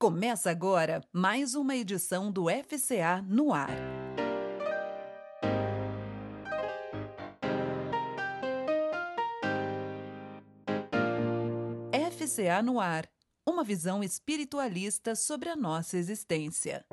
Começa 0.00 0.48
agora 0.48 1.02
mais 1.12 1.56
uma 1.56 1.74
edição 1.74 2.30
do 2.30 2.44
FCA 2.48 3.20
no 3.26 3.52
ar. 3.52 3.68
FCA 12.12 12.62
no 12.62 12.78
ar. 12.78 13.08
Uma 13.44 13.64
visão 13.64 14.00
espiritualista 14.00 15.16
sobre 15.16 15.48
a 15.48 15.56
nossa 15.56 15.96
existência. 15.96 16.86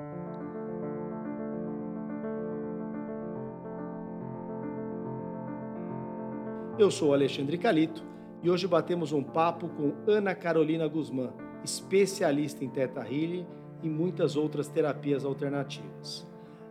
Eu 6.80 6.90
sou 6.90 7.14
Alexandre 7.14 7.60
Calito 7.60 8.04
e 8.42 8.50
hoje 8.50 8.68
batemos 8.68 9.12
um 9.12 9.22
papo 9.22 9.70
com 9.70 9.94
Ana 10.08 10.34
Carolina 10.34 10.88
Guzmán 10.88 11.45
especialista 11.66 12.63
em 12.63 12.70
Theta 12.70 13.02
Healing 13.02 13.45
e 13.84 13.89
muitas 13.89 14.38
outras 14.38 14.68
terapias 14.68 15.26
alternativas. 15.26 16.26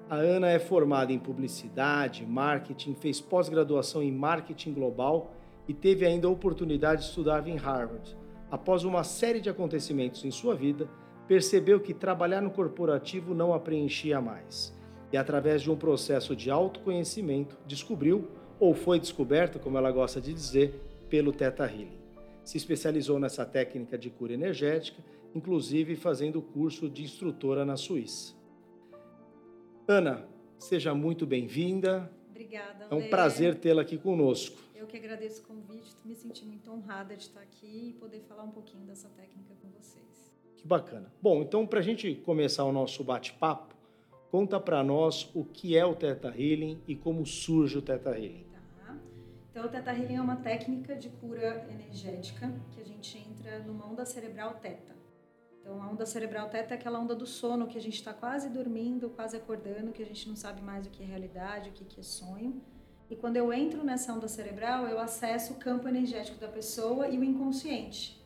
A 0.09 0.17
Ana 0.17 0.49
é 0.51 0.59
formada 0.59 1.13
em 1.13 1.19
publicidade, 1.19 2.25
marketing, 2.25 2.95
fez 2.95 3.21
pós-graduação 3.21 4.03
em 4.03 4.13
marketing 4.13 4.73
global 4.73 5.35
e 5.69 5.75
teve 5.75 6.07
ainda 6.07 6.29
a 6.29 6.31
oportunidade 6.31 7.03
de 7.03 7.09
estudar 7.09 7.47
em 7.49 7.57
Harvard. 7.57 8.17
Após 8.51 8.85
uma 8.85 9.03
série 9.03 9.41
de 9.41 9.51
acontecimentos 9.51 10.25
em 10.25 10.31
sua 10.31 10.55
vida, 10.55 10.89
percebeu 11.27 11.81
que 11.81 11.93
trabalhar 11.93 12.41
no 12.41 12.51
corporativo 12.51 13.35
não 13.35 13.53
a 13.53 13.59
preenchia 13.59 14.21
mais. 14.21 14.73
E 15.13 15.17
através 15.17 15.63
de 15.63 15.71
um 15.71 15.77
processo 15.77 16.37
de 16.37 16.51
autoconhecimento, 16.51 17.59
descobriu, 17.67 18.29
ou 18.61 18.75
foi 18.75 19.01
descoberta, 19.01 19.59
como 19.59 19.79
ela 19.79 19.91
gosta 19.91 20.21
de 20.21 20.33
dizer, 20.33 20.81
pelo 21.09 21.33
Theta 21.33 21.65
Healing 21.65 22.04
se 22.45 22.57
especializou 22.57 23.19
nessa 23.19 23.45
técnica 23.45 23.97
de 23.97 24.11
cura 24.11 24.35
energética, 24.35 25.03
inclusive 25.35 25.97
fazendo 25.97 26.41
curso 26.43 26.89
de 26.89 27.03
instrutora 27.03 27.65
na 27.65 27.77
Suíça. 27.77 28.35
Ana, 29.89 30.29
seja 30.59 30.95
muito 30.95 31.27
bem-vinda. 31.27 32.11
Obrigada. 32.31 32.87
É 32.91 32.95
um 32.95 33.09
prazer 33.09 33.57
tê-la 33.57 33.83
aqui 33.83 33.99
conosco. 33.99 34.63
Eu 34.75 34.87
que 34.87 34.97
agradeço 34.97 35.43
o 35.43 35.47
convite, 35.47 35.95
me 36.05 36.15
senti 36.15 36.45
muito 36.45 36.71
honrada 36.71 37.17
de 37.17 37.23
estar 37.23 37.41
aqui 37.41 37.91
e 37.91 37.93
poder 37.95 38.21
falar 38.21 38.45
um 38.45 38.51
pouquinho 38.51 38.85
dessa 38.85 39.09
técnica 39.09 39.55
com 39.63 39.69
vocês. 39.71 40.33
Que 40.57 40.67
bacana. 40.67 41.13
Bom, 41.21 41.43
então 41.43 41.67
para 41.67 41.81
a 41.81 41.83
gente 41.83 42.15
começar 42.17 42.65
o 42.65 42.73
nosso 42.73 43.03
bate-papo, 43.03 43.75
conta 44.31 44.61
para 44.61 44.83
nós 44.85 45.31
o 45.35 45.45
que 45.45 45.77
é 45.77 45.85
o 45.85 45.95
Theta 45.95 46.29
Healing 46.29 46.81
e 46.87 46.95
como 46.95 47.25
surge 47.25 47.79
o 47.79 47.83
Theta 47.83 48.11
Healing. 48.11 48.54
Então, 49.55 49.67
o 49.67 49.69
Theta 49.69 49.93
Healing 49.93 50.17
é 50.17 50.21
uma 50.21 50.35
técnica 50.35 50.97
de 50.97 51.09
cura 51.09 51.65
energética 51.71 52.53
que 52.73 52.81
a 52.81 52.85
gente 52.85 53.17
entra 53.17 53.61
numa 53.61 53.87
onda 53.87 54.05
cerebral 54.05 54.55
teta. 54.55 54.93
Então, 55.61 55.81
a 55.81 55.89
onda 55.89 56.05
cerebral 56.05 56.49
teta 56.49 56.75
é 56.75 56.77
aquela 56.77 56.99
onda 56.99 57.15
do 57.15 57.25
sono 57.25 57.69
que 57.69 57.79
a 57.79 57.81
gente 57.81 57.95
está 57.95 58.13
quase 58.13 58.49
dormindo, 58.51 59.11
quase 59.11 59.37
acordando, 59.37 59.93
que 59.93 60.03
a 60.03 60.07
gente 60.07 60.29
não 60.29 60.35
sabe 60.35 60.61
mais 60.61 60.89
o 60.89 60.91
que 60.91 61.05
é 61.05 61.07
realidade, 61.07 61.71
o 61.71 61.73
que 61.73 62.01
é 62.01 62.03
sonho. 62.03 62.61
E 63.09 63.15
quando 63.15 63.37
eu 63.37 63.53
entro 63.53 63.85
nessa 63.85 64.13
onda 64.13 64.27
cerebral, 64.27 64.89
eu 64.89 64.99
acesso 64.99 65.53
o 65.53 65.57
campo 65.57 65.87
energético 65.87 66.37
da 66.41 66.49
pessoa 66.49 67.07
e 67.07 67.17
o 67.17 67.23
inconsciente. 67.23 68.21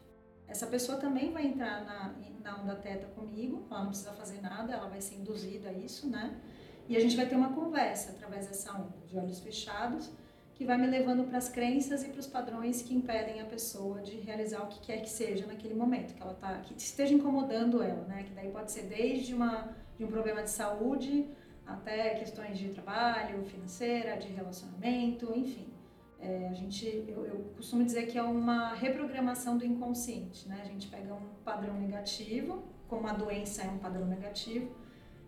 Essa 0.47 0.67
pessoa 0.67 0.97
também 0.97 1.31
vai 1.31 1.47
entrar 1.47 1.85
na, 1.85 2.15
na 2.43 2.63
onda 2.63 2.75
teta 2.75 3.07
comigo, 3.09 3.67
ela 3.71 3.81
não 3.81 3.89
precisa 3.89 4.15
fazer 4.15 4.41
nada, 4.41 4.73
ela 4.73 4.89
vai 4.89 5.03
ser 5.03 5.17
induzida 5.17 5.69
a 5.69 5.73
isso, 5.75 6.09
né? 6.09 6.41
E 6.89 6.97
a 6.97 7.01
gente 7.01 7.15
vai 7.15 7.29
ter 7.29 7.37
uma 7.37 7.53
conversa 7.53 8.13
através 8.13 8.47
dessa 8.47 8.73
onda, 8.73 8.97
de 9.07 9.15
olhos 9.15 9.41
fechados 9.41 10.11
que 10.59 10.65
vai 10.65 10.77
me 10.77 10.89
levando 10.89 11.23
para 11.23 11.39
as 11.39 11.49
crenças 11.49 12.03
e 12.03 12.09
para 12.09 12.19
os 12.19 12.27
padrões 12.27 12.83
que 12.83 12.93
impedem 12.93 13.41
a 13.41 13.45
pessoa 13.45 14.01
de 14.01 14.17
realizar 14.17 14.61
o 14.65 14.67
que 14.67 14.81
quer 14.81 15.01
que 15.01 15.09
seja 15.09 15.47
naquele 15.47 15.73
momento, 15.73 16.13
que 16.15 16.21
ela 16.21 16.35
tá, 16.35 16.59
que 16.59 16.75
esteja 16.77 17.15
incomodando 17.15 17.81
ela, 17.81 18.05
né? 18.09 18.25
Que 18.25 18.35
daí 18.35 18.51
pode 18.51 18.73
ser 18.73 18.83
desde 18.83 19.33
uma 19.33 19.69
de 19.97 20.05
um 20.05 20.09
problema 20.09 20.43
de 20.43 20.51
saúde 20.51 21.29
até 21.65 22.11
questões 22.17 22.59
de 22.59 22.71
trabalho, 22.71 23.45
financeira, 23.45 24.17
de 24.17 24.29
relacionamento, 24.29 25.33
enfim. 25.37 25.69
É, 26.19 26.49
a 26.49 26.55
gente, 26.55 27.05
eu, 27.07 27.25
eu, 27.25 27.53
costumo 27.57 27.85
dizer 27.85 28.07
que 28.07 28.19
é 28.19 28.23
uma 28.23 28.75
reprogramação 28.75 29.57
do 29.57 29.65
inconsciente, 29.65 30.49
né? 30.49 30.61
A 30.65 30.67
gente 30.67 30.89
pega 30.89 31.15
um 31.15 31.29
padrão 31.45 31.75
negativo, 31.75 32.65
como 32.89 33.07
a 33.07 33.13
doença 33.13 33.63
é 33.63 33.69
um 33.69 33.79
padrão 33.79 34.07
negativo, 34.07 34.75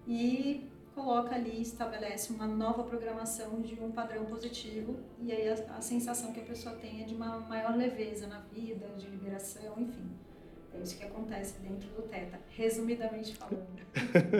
e 0.09 0.70
coloca 0.95 1.35
ali, 1.35 1.61
estabelece 1.61 2.33
uma 2.33 2.47
nova 2.47 2.83
programação 2.83 3.61
de 3.61 3.75
um 3.81 3.91
padrão 3.91 4.25
positivo 4.27 4.97
e 5.23 5.33
aí 5.33 5.49
a, 5.49 5.55
a, 5.77 5.81
sensação 5.81 6.33
que 6.33 6.41
a 6.41 6.45
pessoa 6.45 6.75
tem 6.77 7.03
é 7.03 7.05
de 7.05 7.15
uma 7.15 7.41
maior 7.41 7.77
leveza 7.77 8.27
na 8.27 8.41
vida, 8.41 8.87
de 8.97 9.07
liberação, 9.07 9.75
enfim. 9.79 10.11
É 10.73 10.81
isso 10.81 10.97
que 10.97 11.05
acontece 11.05 11.61
dentro 11.61 11.89
do 11.91 12.03
Teta, 12.03 12.39
resumidamente 12.51 13.35
falando. 13.35 13.67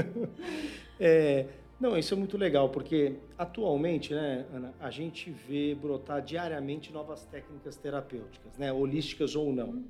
é, 1.01 1.47
não, 1.81 1.97
isso 1.97 2.15
é 2.15 2.17
muito 2.17 2.37
legal, 2.37 2.69
porque 2.69 3.17
atualmente, 3.37 4.15
né, 4.15 4.47
Ana, 4.53 4.75
a 4.79 4.91
gente 4.91 5.31
vê 5.31 5.75
brotar 5.75 6.23
diariamente 6.23 6.93
novas 6.93 7.25
técnicas 7.25 7.77
terapêuticas, 7.77 8.57
né, 8.59 8.73
holísticas 8.73 9.35
ou 9.35 9.53
não. 9.53 9.71
Uhum. 9.71 9.85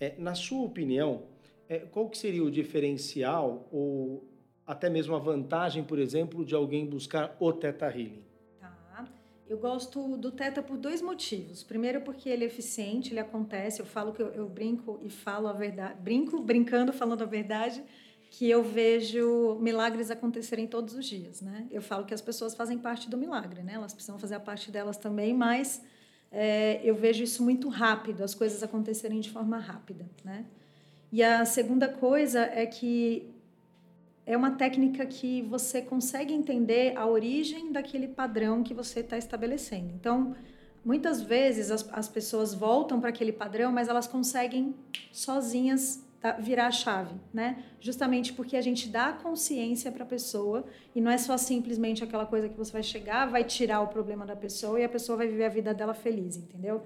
É, 0.00 0.14
na 0.18 0.34
sua 0.34 0.64
opinião, 0.64 1.24
é, 1.68 1.78
qual 1.78 2.08
que 2.08 2.16
seria 2.16 2.42
o 2.42 2.50
diferencial 2.50 3.68
ou 3.70 4.24
até 4.68 4.90
mesmo 4.90 5.16
a 5.16 5.18
vantagem, 5.18 5.82
por 5.82 5.98
exemplo, 5.98 6.44
de 6.44 6.54
alguém 6.54 6.84
buscar 6.84 7.34
o 7.40 7.50
Theta 7.50 7.86
Healing? 7.86 8.22
Tá. 8.60 9.08
Eu 9.48 9.56
gosto 9.56 10.18
do 10.18 10.30
Theta 10.30 10.62
por 10.62 10.76
dois 10.76 11.00
motivos. 11.00 11.64
Primeiro, 11.64 12.02
porque 12.02 12.28
ele 12.28 12.44
é 12.44 12.46
eficiente, 12.46 13.14
ele 13.14 13.20
acontece. 13.20 13.80
Eu 13.80 13.86
falo 13.86 14.12
que 14.12 14.20
eu, 14.20 14.28
eu 14.28 14.46
brinco 14.46 15.00
e 15.02 15.08
falo 15.08 15.48
a 15.48 15.54
verdade. 15.54 15.94
Brinco, 16.02 16.42
brincando, 16.42 16.92
falando 16.92 17.22
a 17.22 17.26
verdade, 17.26 17.82
que 18.30 18.50
eu 18.50 18.62
vejo 18.62 19.56
milagres 19.58 20.10
acontecerem 20.10 20.66
todos 20.66 20.92
os 20.94 21.06
dias, 21.06 21.40
né? 21.40 21.66
Eu 21.70 21.80
falo 21.80 22.04
que 22.04 22.12
as 22.12 22.20
pessoas 22.20 22.54
fazem 22.54 22.76
parte 22.76 23.08
do 23.08 23.16
milagre, 23.16 23.62
né? 23.62 23.72
Elas 23.72 23.94
precisam 23.94 24.18
fazer 24.18 24.34
a 24.34 24.40
parte 24.40 24.70
delas 24.70 24.98
também, 24.98 25.32
mas 25.32 25.82
é, 26.30 26.78
eu 26.84 26.94
vejo 26.94 27.24
isso 27.24 27.42
muito 27.42 27.70
rápido, 27.70 28.22
as 28.22 28.34
coisas 28.34 28.62
acontecerem 28.62 29.18
de 29.18 29.30
forma 29.30 29.56
rápida, 29.56 30.06
né? 30.22 30.44
E 31.10 31.22
a 31.22 31.46
segunda 31.46 31.88
coisa 31.88 32.40
é 32.40 32.66
que 32.66 33.37
é 34.28 34.36
uma 34.36 34.50
técnica 34.50 35.06
que 35.06 35.40
você 35.40 35.80
consegue 35.80 36.34
entender 36.34 36.94
a 36.98 37.06
origem 37.06 37.72
daquele 37.72 38.06
padrão 38.06 38.62
que 38.62 38.74
você 38.74 39.00
está 39.00 39.16
estabelecendo. 39.16 39.90
Então, 39.94 40.36
muitas 40.84 41.22
vezes 41.22 41.70
as, 41.70 41.88
as 41.94 42.08
pessoas 42.08 42.52
voltam 42.52 43.00
para 43.00 43.08
aquele 43.08 43.32
padrão, 43.32 43.72
mas 43.72 43.88
elas 43.88 44.06
conseguem 44.06 44.74
sozinhas 45.10 46.04
virar 46.40 46.66
a 46.66 46.70
chave, 46.70 47.14
né? 47.32 47.64
Justamente 47.80 48.34
porque 48.34 48.54
a 48.54 48.60
gente 48.60 48.90
dá 48.90 49.14
consciência 49.14 49.90
para 49.90 50.02
a 50.02 50.06
pessoa 50.06 50.66
e 50.94 51.00
não 51.00 51.10
é 51.10 51.16
só 51.16 51.38
simplesmente 51.38 52.04
aquela 52.04 52.26
coisa 52.26 52.50
que 52.50 52.56
você 52.58 52.72
vai 52.72 52.82
chegar, 52.82 53.30
vai 53.30 53.44
tirar 53.44 53.80
o 53.80 53.86
problema 53.86 54.26
da 54.26 54.36
pessoa 54.36 54.78
e 54.78 54.84
a 54.84 54.88
pessoa 54.90 55.16
vai 55.16 55.26
viver 55.26 55.46
a 55.46 55.48
vida 55.48 55.72
dela 55.72 55.94
feliz, 55.94 56.36
entendeu? 56.36 56.82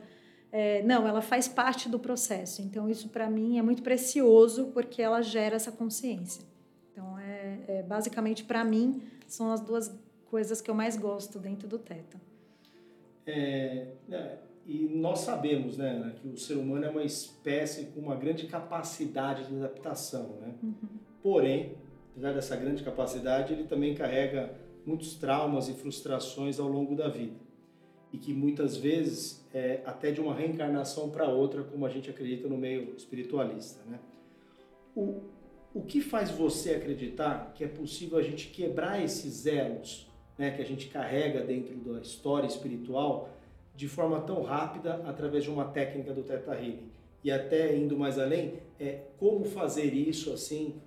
É, 0.53 0.81
não, 0.85 1.09
ela 1.09 1.23
faz 1.23 1.49
parte 1.49 1.89
do 1.89 1.99
processo. 1.99 2.63
Então 2.63 2.89
isso 2.89 3.09
para 3.09 3.29
mim 3.29 3.59
é 3.59 3.63
muito 3.63 3.83
precioso 3.83 4.67
porque 4.73 5.03
ela 5.03 5.23
gera 5.23 5.57
essa 5.57 5.73
consciência. 5.73 6.52
É, 7.69 7.79
é 7.79 7.83
basicamente, 7.83 8.45
para 8.45 8.65
mim, 8.65 9.03
são 9.27 9.53
as 9.53 9.61
duas 9.61 9.95
coisas 10.31 10.61
que 10.61 10.71
eu 10.71 10.75
mais 10.75 10.97
gosto 10.97 11.39
dentro 11.39 11.69
do 11.69 11.79
Teta. 11.79 12.21
É, 13.27 13.89
é, 14.11 14.39
e 14.67 14.89
nós 14.89 15.21
sabemos 15.21 15.77
né, 15.77 16.15
que 16.21 16.29
o 16.29 16.37
ser 16.37 16.55
humano 16.55 16.85
é 16.85 16.91
uma 16.91 17.03
espécie 17.03 17.87
com 17.87 18.01
uma 18.01 18.15
grande 18.15 18.47
capacidade 18.47 19.47
de 19.49 19.57
adaptação. 19.57 20.37
Né? 20.41 20.55
Uhum. 20.63 20.75
Porém, 21.23 21.77
apesar 22.13 22.33
dessa 22.33 22.57
grande 22.57 22.83
capacidade, 22.83 23.53
ele 23.53 23.65
também 23.65 23.95
carrega 23.95 24.55
muitos 24.87 25.15
traumas 25.15 25.69
e 25.69 25.75
frustrações 25.75 26.59
ao 26.59 26.69
longo 26.69 26.95
da 26.95 27.09
vida. 27.09 27.37
E 28.13 28.19
que 28.19 28.33
muitas 28.33 28.77
vezes, 28.77 29.47
é, 29.53 29.81
até 29.85 30.11
de 30.11 30.21
uma 30.21 30.35
reencarnação 30.35 31.11
para 31.11 31.29
outra, 31.29 31.63
como 31.63 31.87
a 31.87 31.89
gente 31.89 32.11
acredita 32.11 32.49
no 32.49 32.57
meio 32.57 32.95
espiritualista. 32.97 33.83
Né? 33.89 33.99
O, 34.95 35.23
o 35.75 35.83
que 35.83 36.01
faz 36.01 36.31
você 36.31 36.73
acreditar 36.73 37.53
que 37.55 37.65
é 37.65 37.69
possível 37.69 38.19
a 38.19 38.23
gente 38.23 38.49
quebrar 38.49 39.03
esses 39.03 39.47
elos 39.47 40.11
né, 40.37 40.51
que 40.51 40.61
a 40.61 40.65
gente 40.65 40.89
carrega 40.89 41.43
dentro 41.43 41.75
da 41.77 42.01
história 42.01 42.47
espiritual 42.47 43.31
de 43.75 43.89
forma 43.89 44.21
tão 44.21 44.43
rápida 44.43 45.03
através 45.07 45.45
de 45.45 45.51
uma 45.51 45.65
técnica 45.65 46.13
do 46.13 46.23
Theta 46.23 46.53
Healing? 46.53 46.91
E 47.25 47.31
até 47.31 47.77
indo 47.77 47.97
mais 47.97 48.19
além, 48.19 48.55
é 48.79 49.01
como 49.19 49.45
fazer 49.45 49.95
isso 49.95 50.33
assim? 50.33 50.81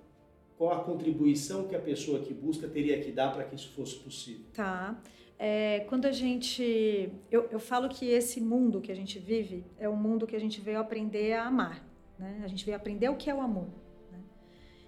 Qual 0.58 0.72
a 0.72 0.84
contribuição 0.84 1.66
que 1.66 1.74
a 1.74 1.80
pessoa 1.80 2.20
que 2.20 2.32
busca 2.32 2.68
teria 2.68 3.00
que 3.00 3.10
dar 3.10 3.32
para 3.32 3.44
que 3.44 3.54
isso 3.54 3.70
fosse 3.70 3.96
possível? 3.96 4.44
Tá. 4.54 5.00
É, 5.38 5.80
quando 5.88 6.06
a 6.06 6.12
gente. 6.12 7.10
Eu, 7.30 7.46
eu 7.50 7.58
falo 7.58 7.88
que 7.88 8.06
esse 8.08 8.40
mundo 8.40 8.80
que 8.80 8.90
a 8.90 8.94
gente 8.94 9.18
vive 9.18 9.64
é 9.78 9.88
um 9.88 9.96
mundo 9.96 10.26
que 10.26 10.34
a 10.34 10.38
gente 10.38 10.60
veio 10.60 10.78
aprender 10.78 11.34
a 11.34 11.46
amar. 11.46 11.84
Né? 12.18 12.40
A 12.42 12.46
gente 12.46 12.64
veio 12.64 12.76
aprender 12.76 13.08
o 13.10 13.16
que 13.16 13.28
é 13.28 13.34
o 13.34 13.40
amor. 13.40 13.68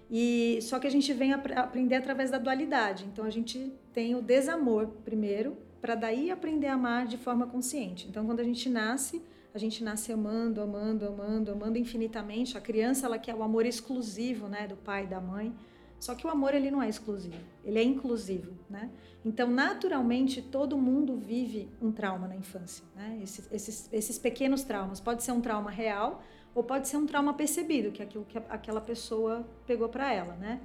E 0.09 0.59
só 0.61 0.79
que 0.79 0.87
a 0.87 0.89
gente 0.89 1.13
vem 1.13 1.33
aprender 1.33 1.95
através 1.95 2.31
da 2.31 2.37
dualidade. 2.37 3.05
Então 3.05 3.25
a 3.25 3.29
gente 3.29 3.71
tem 3.93 4.15
o 4.15 4.21
desamor 4.21 4.87
primeiro, 5.05 5.57
para 5.79 5.95
daí 5.95 6.31
aprender 6.31 6.67
a 6.67 6.73
amar 6.73 7.05
de 7.05 7.17
forma 7.17 7.47
consciente. 7.47 8.07
Então 8.09 8.25
quando 8.25 8.39
a 8.39 8.43
gente 8.43 8.69
nasce, 8.69 9.21
a 9.53 9.57
gente 9.57 9.83
nasce 9.83 10.11
amando, 10.11 10.61
amando, 10.61 11.07
amando, 11.07 11.51
amando 11.51 11.77
infinitamente. 11.77 12.57
A 12.57 12.61
criança 12.61 13.05
ela 13.05 13.17
quer 13.17 13.35
o 13.35 13.43
amor 13.43 13.65
exclusivo, 13.65 14.47
né, 14.47 14.67
do 14.67 14.75
pai 14.75 15.03
e 15.05 15.07
da 15.07 15.21
mãe. 15.21 15.53
Só 15.99 16.15
que 16.15 16.25
o 16.25 16.29
amor 16.29 16.53
ele 16.53 16.71
não 16.71 16.81
é 16.81 16.87
exclusivo, 16.87 17.35
ele 17.63 17.77
é 17.77 17.83
inclusivo, 17.83 18.53
né? 18.69 18.89
Então, 19.25 19.51
naturalmente, 19.51 20.41
todo 20.41 20.77
mundo 20.77 21.17
vive 21.17 21.69
um 21.81 21.91
trauma 21.91 22.25
na 22.25 22.37
infância, 22.37 22.85
né? 22.95 23.19
Esses, 23.21 23.51
esses, 23.51 23.89
esses 23.91 24.17
pequenos 24.17 24.63
traumas. 24.63 25.01
Pode 25.01 25.23
ser 25.23 25.33
um 25.33 25.41
trauma 25.41 25.69
real 25.69 26.23
ou 26.53 26.63
pode 26.63 26.87
ser 26.87 26.97
um 26.97 27.05
trauma 27.05 27.33
percebido, 27.33 27.91
que 27.91 28.01
é 28.01 28.05
aquilo 28.05 28.25
que 28.25 28.37
aquela 28.49 28.81
pessoa 28.81 29.47
pegou 29.65 29.89
para 29.89 30.11
ela, 30.11 30.35
né? 30.35 30.59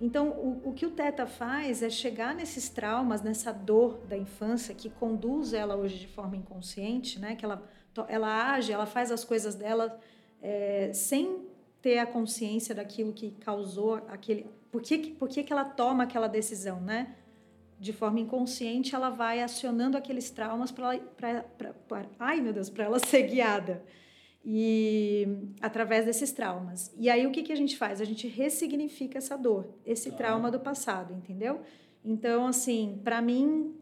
Então, 0.00 0.30
o, 0.30 0.70
o 0.70 0.72
que 0.72 0.84
o 0.84 0.90
Teta 0.90 1.26
faz 1.26 1.80
é 1.82 1.88
chegar 1.88 2.34
nesses 2.34 2.68
traumas, 2.68 3.22
nessa 3.22 3.52
dor 3.52 3.98
da 4.08 4.16
infância 4.16 4.74
que 4.74 4.90
conduz 4.90 5.52
ela 5.52 5.76
hoje 5.76 5.96
de 5.98 6.08
forma 6.08 6.36
inconsciente, 6.36 7.20
né? 7.20 7.36
Que 7.36 7.44
ela, 7.44 7.62
ela 8.08 8.52
age, 8.52 8.72
ela 8.72 8.84
faz 8.84 9.12
as 9.12 9.24
coisas 9.24 9.54
dela 9.54 9.98
é, 10.42 10.90
sem 10.92 11.46
ter 11.80 11.98
a 11.98 12.06
consciência 12.06 12.74
daquilo 12.74 13.12
que 13.12 13.30
causou 13.30 13.94
aquele. 14.08 14.50
Por 14.72 14.82
que, 14.82 15.12
por 15.12 15.28
que, 15.28 15.44
que 15.44 15.52
ela 15.52 15.64
toma 15.64 16.02
aquela 16.02 16.26
decisão, 16.26 16.80
né? 16.80 17.14
De 17.78 17.92
forma 17.92 18.18
inconsciente, 18.18 18.94
ela 18.94 19.08
vai 19.08 19.40
acionando 19.40 19.96
aqueles 19.96 20.30
traumas 20.30 20.72
para. 20.72 21.04
Ai, 22.18 22.40
meu 22.40 22.52
Deus, 22.52 22.68
para 22.68 22.84
ela 22.84 22.98
ser 23.06 23.22
guiada 23.22 23.84
e 24.44 25.28
através 25.60 26.04
desses 26.04 26.32
traumas. 26.32 26.92
E 26.96 27.08
aí 27.08 27.26
o 27.26 27.30
que, 27.30 27.42
que 27.42 27.52
a 27.52 27.56
gente 27.56 27.76
faz? 27.76 28.00
A 28.00 28.04
gente 28.04 28.26
ressignifica 28.26 29.18
essa 29.18 29.36
dor, 29.36 29.68
esse 29.86 30.08
ah. 30.08 30.12
trauma 30.12 30.50
do 30.50 30.58
passado, 30.58 31.14
entendeu? 31.14 31.60
Então, 32.04 32.46
assim, 32.46 33.00
para 33.04 33.22
mim, 33.22 33.74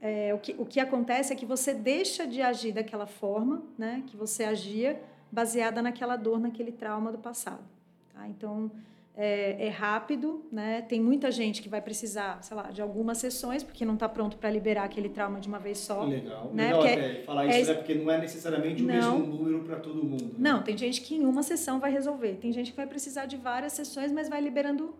é, 0.00 0.34
o, 0.34 0.38
que, 0.38 0.54
o 0.58 0.66
que 0.66 0.80
acontece 0.80 1.32
é 1.32 1.36
que 1.36 1.46
você 1.46 1.72
deixa 1.72 2.26
de 2.26 2.42
agir 2.42 2.72
daquela 2.72 3.06
forma, 3.06 3.62
né, 3.78 4.02
que 4.06 4.16
você 4.16 4.44
agia 4.44 5.00
baseada 5.30 5.80
naquela 5.80 6.16
dor, 6.16 6.38
naquele 6.38 6.72
trauma 6.72 7.10
do 7.10 7.18
passado. 7.18 7.64
Tá? 8.12 8.28
Então, 8.28 8.70
é, 9.14 9.66
é, 9.66 9.68
rápido, 9.68 10.46
né? 10.50 10.82
Tem 10.82 11.00
muita 11.00 11.30
gente 11.30 11.60
que 11.60 11.68
vai 11.68 11.82
precisar, 11.82 12.42
sei 12.42 12.56
lá, 12.56 12.70
de 12.70 12.80
algumas 12.80 13.18
sessões, 13.18 13.62
porque 13.62 13.84
não 13.84 13.94
está 13.94 14.08
pronto 14.08 14.38
para 14.38 14.50
liberar 14.50 14.84
aquele 14.84 15.08
trauma 15.10 15.38
de 15.38 15.48
uma 15.48 15.58
vez 15.58 15.78
só. 15.78 16.04
Legal. 16.04 16.50
Né? 16.52 16.64
Legal 16.64 16.80
porque 16.80 16.92
até 16.94 17.22
falar 17.22 17.46
é, 17.46 17.60
isso, 17.60 17.70
né? 17.70 17.76
Porque 17.76 17.94
não 17.94 18.10
é 18.10 18.18
necessariamente 18.18 18.82
o 18.82 18.86
não, 18.86 19.18
mesmo 19.18 19.36
número 19.36 19.64
para 19.64 19.76
todo 19.76 20.02
mundo. 20.02 20.24
Né? 20.24 20.34
Não, 20.38 20.62
tem 20.62 20.76
gente 20.78 21.02
que 21.02 21.14
em 21.14 21.26
uma 21.26 21.42
sessão 21.42 21.78
vai 21.78 21.92
resolver. 21.92 22.38
Tem 22.40 22.52
gente 22.52 22.70
que 22.70 22.76
vai 22.76 22.86
precisar 22.86 23.26
de 23.26 23.36
várias 23.36 23.74
sessões, 23.74 24.10
mas 24.10 24.28
vai 24.28 24.40
liberando 24.40 24.94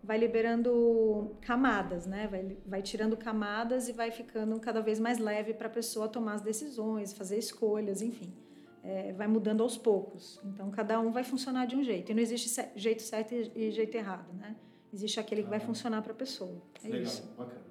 vai 0.00 0.16
liberando 0.16 1.32
camadas, 1.40 2.06
né? 2.06 2.28
Vai, 2.30 2.56
vai 2.64 2.80
tirando 2.80 3.16
camadas 3.16 3.88
e 3.88 3.92
vai 3.92 4.12
ficando 4.12 4.58
cada 4.60 4.80
vez 4.80 5.00
mais 5.00 5.18
leve 5.18 5.52
para 5.52 5.66
a 5.66 5.70
pessoa 5.70 6.06
tomar 6.08 6.34
as 6.34 6.40
decisões, 6.40 7.12
fazer 7.12 7.36
escolhas, 7.36 8.00
enfim 8.00 8.32
é, 8.82 9.12
vai 9.12 9.26
mudando 9.26 9.62
aos 9.62 9.76
poucos. 9.76 10.40
Então, 10.44 10.70
cada 10.70 11.00
um 11.00 11.10
vai 11.10 11.24
funcionar 11.24 11.66
de 11.66 11.76
um 11.76 11.82
jeito. 11.82 12.10
E 12.10 12.14
não 12.14 12.22
existe 12.22 12.48
jeito 12.76 13.02
certo 13.02 13.34
e 13.34 13.70
jeito 13.70 13.94
errado, 13.96 14.32
né? 14.34 14.56
Existe 14.92 15.20
aquele 15.20 15.42
que 15.42 15.50
vai 15.50 15.60
funcionar 15.60 16.02
para 16.02 16.12
a 16.12 16.16
pessoa. 16.16 16.62
É 16.82 16.88
Legal, 16.88 17.02
isso. 17.02 17.28
bacana. 17.36 17.68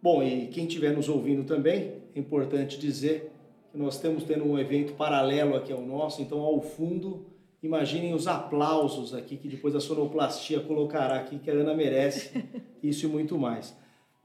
Bom, 0.00 0.22
e 0.22 0.46
quem 0.48 0.66
estiver 0.66 0.94
nos 0.94 1.08
ouvindo 1.08 1.44
também, 1.44 2.02
é 2.14 2.18
importante 2.18 2.78
dizer 2.78 3.32
que 3.72 3.78
nós 3.78 3.94
estamos 3.96 4.24
tendo 4.24 4.44
um 4.44 4.58
evento 4.58 4.94
paralelo 4.94 5.56
aqui 5.56 5.72
ao 5.72 5.82
nosso, 5.82 6.22
então 6.22 6.40
ao 6.40 6.60
fundo, 6.60 7.26
imaginem 7.62 8.14
os 8.14 8.26
aplausos 8.26 9.12
aqui 9.12 9.36
que 9.36 9.48
depois 9.48 9.74
a 9.74 9.80
sonoplastia 9.80 10.60
colocará 10.60 11.16
aqui, 11.16 11.38
que 11.38 11.50
a 11.50 11.54
Ana 11.54 11.74
merece, 11.74 12.44
isso 12.82 13.06
e 13.06 13.08
muito 13.08 13.36
mais. 13.36 13.76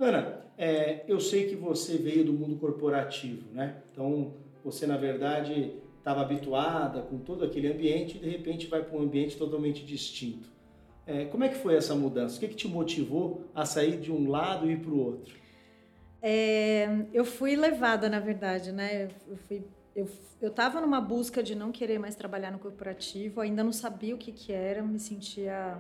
Ana, 0.03 0.41
é, 0.57 1.03
eu 1.07 1.19
sei 1.19 1.47
que 1.47 1.55
você 1.55 1.97
veio 1.97 2.25
do 2.25 2.33
mundo 2.33 2.57
corporativo, 2.57 3.51
né? 3.53 3.77
Então, 3.91 4.33
você, 4.63 4.85
na 4.85 4.97
verdade, 4.97 5.73
estava 5.97 6.21
habituada 6.21 7.01
com 7.01 7.17
todo 7.17 7.43
aquele 7.43 7.71
ambiente 7.71 8.17
e, 8.17 8.19
de 8.19 8.29
repente, 8.29 8.67
vai 8.67 8.83
para 8.83 8.97
um 8.97 9.01
ambiente 9.01 9.37
totalmente 9.37 9.85
distinto. 9.85 10.51
É, 11.05 11.25
como 11.25 11.43
é 11.43 11.49
que 11.49 11.55
foi 11.55 11.75
essa 11.75 11.95
mudança? 11.95 12.37
O 12.37 12.39
que, 12.39 12.47
que 12.47 12.55
te 12.55 12.67
motivou 12.67 13.45
a 13.53 13.65
sair 13.65 13.97
de 13.99 14.11
um 14.11 14.29
lado 14.29 14.69
e 14.69 14.73
ir 14.73 14.79
para 14.79 14.91
o 14.91 14.99
outro? 14.99 15.35
É, 16.21 16.87
eu 17.13 17.25
fui 17.25 17.55
levada, 17.55 18.09
na 18.09 18.19
verdade, 18.19 18.71
né? 18.71 19.09
Eu 19.27 19.37
fui 19.37 19.63
eu 19.95 20.49
estava 20.49 20.81
numa 20.81 20.99
busca 20.99 21.43
de 21.43 21.55
não 21.55 21.71
querer 21.71 21.99
mais 21.99 22.15
trabalhar 22.15 22.51
no 22.51 22.59
corporativo, 22.59 23.39
ainda 23.39 23.63
não 23.63 23.71
sabia 23.71 24.15
o 24.15 24.17
que 24.17 24.31
que 24.31 24.51
era, 24.51 24.81
me 24.81 24.99
sentia 24.99 25.77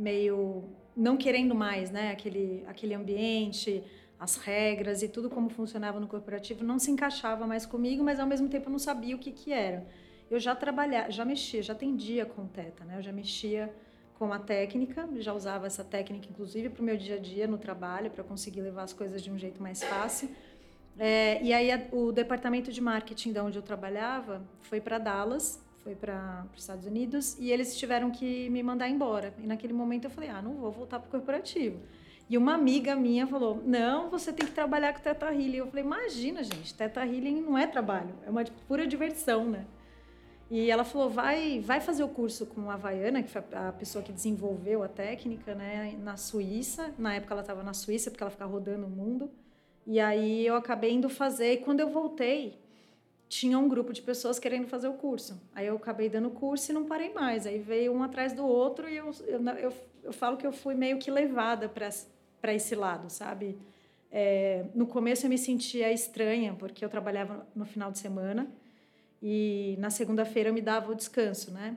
meio 0.00 0.64
não 0.96 1.16
querendo 1.16 1.54
mais, 1.54 1.90
né? 1.90 2.10
Aquele 2.10 2.64
aquele 2.66 2.94
ambiente, 2.94 3.84
as 4.18 4.36
regras 4.36 5.02
e 5.02 5.08
tudo 5.08 5.30
como 5.30 5.48
funcionava 5.48 6.00
no 6.00 6.06
corporativo 6.06 6.64
não 6.64 6.78
se 6.78 6.90
encaixava 6.90 7.46
mais 7.46 7.64
comigo, 7.64 8.02
mas 8.04 8.20
ao 8.20 8.26
mesmo 8.26 8.48
tempo 8.48 8.68
eu 8.68 8.72
não 8.72 8.78
sabia 8.78 9.14
o 9.14 9.18
que 9.18 9.32
que 9.32 9.52
era. 9.52 9.86
Eu 10.30 10.38
já 10.38 10.54
trabalhava, 10.54 11.10
já 11.10 11.24
mexia, 11.24 11.62
já 11.62 11.72
atendia 11.72 12.24
com 12.24 12.46
teta, 12.46 12.84
né? 12.84 12.98
Eu 12.98 13.02
já 13.02 13.12
mexia 13.12 13.72
com 14.18 14.32
a 14.32 14.38
técnica, 14.38 15.08
já 15.16 15.32
usava 15.32 15.66
essa 15.66 15.82
técnica 15.82 16.28
inclusive 16.28 16.68
para 16.68 16.82
o 16.82 16.84
meu 16.84 16.96
dia 16.96 17.16
a 17.16 17.18
dia 17.18 17.46
no 17.46 17.56
trabalho, 17.56 18.10
para 18.10 18.22
conseguir 18.22 18.60
levar 18.60 18.82
as 18.82 18.92
coisas 18.92 19.22
de 19.22 19.30
um 19.30 19.38
jeito 19.38 19.62
mais 19.62 19.82
fácil. 19.82 20.28
É, 20.98 21.42
e 21.42 21.52
aí 21.54 21.70
a, 21.72 21.82
o 21.92 22.12
departamento 22.12 22.70
de 22.70 22.80
marketing 22.80 23.32
da 23.32 23.42
onde 23.42 23.56
eu 23.56 23.62
trabalhava 23.62 24.46
foi 24.60 24.80
para 24.80 24.98
Dallas, 24.98 25.64
foi 25.82 25.94
para 25.94 26.46
os 26.54 26.60
Estados 26.60 26.86
Unidos 26.86 27.36
e 27.38 27.50
eles 27.50 27.76
tiveram 27.76 28.10
que 28.10 28.48
me 28.50 28.62
mandar 28.62 28.88
embora. 28.88 29.34
E 29.38 29.46
naquele 29.46 29.72
momento 29.72 30.04
eu 30.04 30.10
falei, 30.10 30.30
ah, 30.30 30.42
não 30.42 30.54
vou 30.54 30.70
voltar 30.70 30.98
para 30.98 31.08
o 31.08 31.10
corporativo. 31.10 31.80
E 32.30 32.38
uma 32.38 32.54
amiga 32.54 32.94
minha 32.94 33.26
falou: 33.26 33.60
Não, 33.66 34.08
você 34.08 34.32
tem 34.32 34.46
que 34.46 34.52
trabalhar 34.52 34.92
com 34.92 35.00
Teta 35.00 35.26
Healing. 35.26 35.56
Eu 35.56 35.66
falei: 35.66 35.82
Imagina, 35.82 36.44
gente, 36.44 36.72
Teta 36.72 37.04
Healing 37.04 37.42
não 37.42 37.58
é 37.58 37.66
trabalho, 37.66 38.14
é 38.24 38.30
uma 38.30 38.44
pura 38.68 38.86
diversão, 38.86 39.46
né? 39.46 39.66
E 40.48 40.70
ela 40.70 40.84
falou: 40.84 41.10
vai, 41.10 41.58
vai 41.58 41.80
fazer 41.80 42.04
o 42.04 42.08
curso 42.08 42.46
com 42.46 42.70
a 42.70 42.74
Havaiana, 42.74 43.20
que 43.20 43.28
foi 43.28 43.42
a 43.52 43.72
pessoa 43.72 44.04
que 44.04 44.12
desenvolveu 44.12 44.84
a 44.84 44.88
técnica, 44.88 45.56
né, 45.56 45.96
na 46.00 46.16
Suíça. 46.16 46.94
Na 46.96 47.14
época 47.14 47.34
ela 47.34 47.40
estava 47.40 47.64
na 47.64 47.74
Suíça, 47.74 48.12
porque 48.12 48.22
ela 48.22 48.30
ficava 48.30 48.52
rodando 48.52 48.86
o 48.86 48.90
mundo. 48.90 49.28
E 49.84 49.98
aí 49.98 50.46
eu 50.46 50.54
acabei 50.54 50.92
indo 50.92 51.08
fazer. 51.08 51.54
E 51.54 51.56
quando 51.56 51.80
eu 51.80 51.90
voltei, 51.90 52.60
tinha 53.30 53.56
um 53.56 53.68
grupo 53.68 53.92
de 53.92 54.02
pessoas 54.02 54.40
querendo 54.40 54.66
fazer 54.66 54.88
o 54.88 54.94
curso. 54.94 55.40
Aí 55.54 55.64
eu 55.64 55.76
acabei 55.76 56.08
dando 56.08 56.26
o 56.26 56.32
curso 56.32 56.72
e 56.72 56.74
não 56.74 56.84
parei 56.84 57.14
mais. 57.14 57.46
Aí 57.46 57.60
veio 57.60 57.92
um 57.94 58.02
atrás 58.02 58.32
do 58.32 58.44
outro 58.44 58.88
e 58.88 58.96
eu, 58.96 59.12
eu, 59.24 59.40
eu, 59.40 59.72
eu 60.02 60.12
falo 60.12 60.36
que 60.36 60.44
eu 60.44 60.52
fui 60.52 60.74
meio 60.74 60.98
que 60.98 61.12
levada 61.12 61.68
para 61.68 62.52
esse 62.52 62.74
lado, 62.74 63.08
sabe? 63.08 63.56
É, 64.10 64.64
no 64.74 64.84
começo 64.84 65.26
eu 65.26 65.30
me 65.30 65.38
sentia 65.38 65.92
estranha, 65.92 66.56
porque 66.58 66.84
eu 66.84 66.88
trabalhava 66.88 67.46
no 67.54 67.64
final 67.64 67.92
de 67.92 68.00
semana 68.00 68.50
e 69.22 69.76
na 69.78 69.90
segunda-feira 69.90 70.48
eu 70.48 70.52
me 70.52 70.60
dava 70.60 70.90
o 70.90 70.94
descanso, 70.96 71.52
né? 71.52 71.76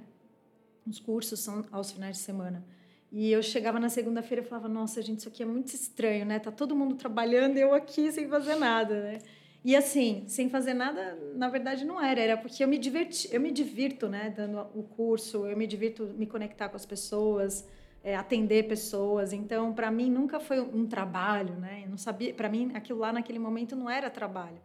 Os 0.88 1.00
cursos 1.00 1.40
são 1.40 1.64
aos 1.72 1.92
finais 1.92 2.18
de 2.18 2.24
semana. 2.24 2.66
E 3.12 3.32
eu 3.32 3.44
chegava 3.44 3.80
na 3.80 3.90
segunda-feira 3.90 4.42
e 4.42 4.46
falava: 4.46 4.68
Nossa, 4.68 5.04
gente, 5.04 5.20
isso 5.20 5.30
aqui 5.30 5.44
é 5.44 5.46
muito 5.46 5.68
estranho, 5.68 6.26
né? 6.26 6.40
Tá 6.40 6.52
todo 6.52 6.76
mundo 6.76 6.96
trabalhando 6.96 7.58
e 7.58 7.62
eu 7.62 7.76
aqui 7.76 8.12
sem 8.12 8.28
fazer 8.28 8.56
nada, 8.56 9.04
né? 9.04 9.20
E 9.64 9.76
assim, 9.78 10.26
sem 10.28 10.50
fazer 10.50 10.74
nada, 10.74 11.18
na 11.36 11.48
verdade 11.48 11.86
não 11.86 12.02
era, 12.02 12.20
era 12.20 12.38
porque 12.38 12.64
eu 12.64 12.68
me 12.68 12.78
diverti, 12.78 13.30
eu 13.32 13.40
me 13.40 13.50
divirto, 13.50 14.10
né, 14.10 14.34
dando 14.36 14.60
o 14.76 14.84
curso, 14.84 15.48
eu 15.48 15.56
me 15.56 15.66
divirto 15.66 16.04
me 16.18 16.28
conectar 16.28 16.68
com 16.68 16.76
as 16.76 16.86
pessoas, 16.86 17.66
é, 18.04 18.14
atender 18.14 18.68
pessoas. 18.68 19.32
Então, 19.32 19.74
para 19.74 19.90
mim 19.90 20.12
nunca 20.12 20.38
foi 20.40 20.60
um 20.60 20.86
trabalho, 20.86 21.56
né? 21.56 21.84
Eu 21.86 21.90
não 21.90 21.98
sabia, 21.98 22.34
para 22.34 22.50
mim 22.50 22.72
aquilo 22.74 23.00
lá 23.00 23.14
naquele 23.14 23.40
momento 23.40 23.76
não 23.76 23.90
era 23.90 24.10
trabalho. 24.10 24.62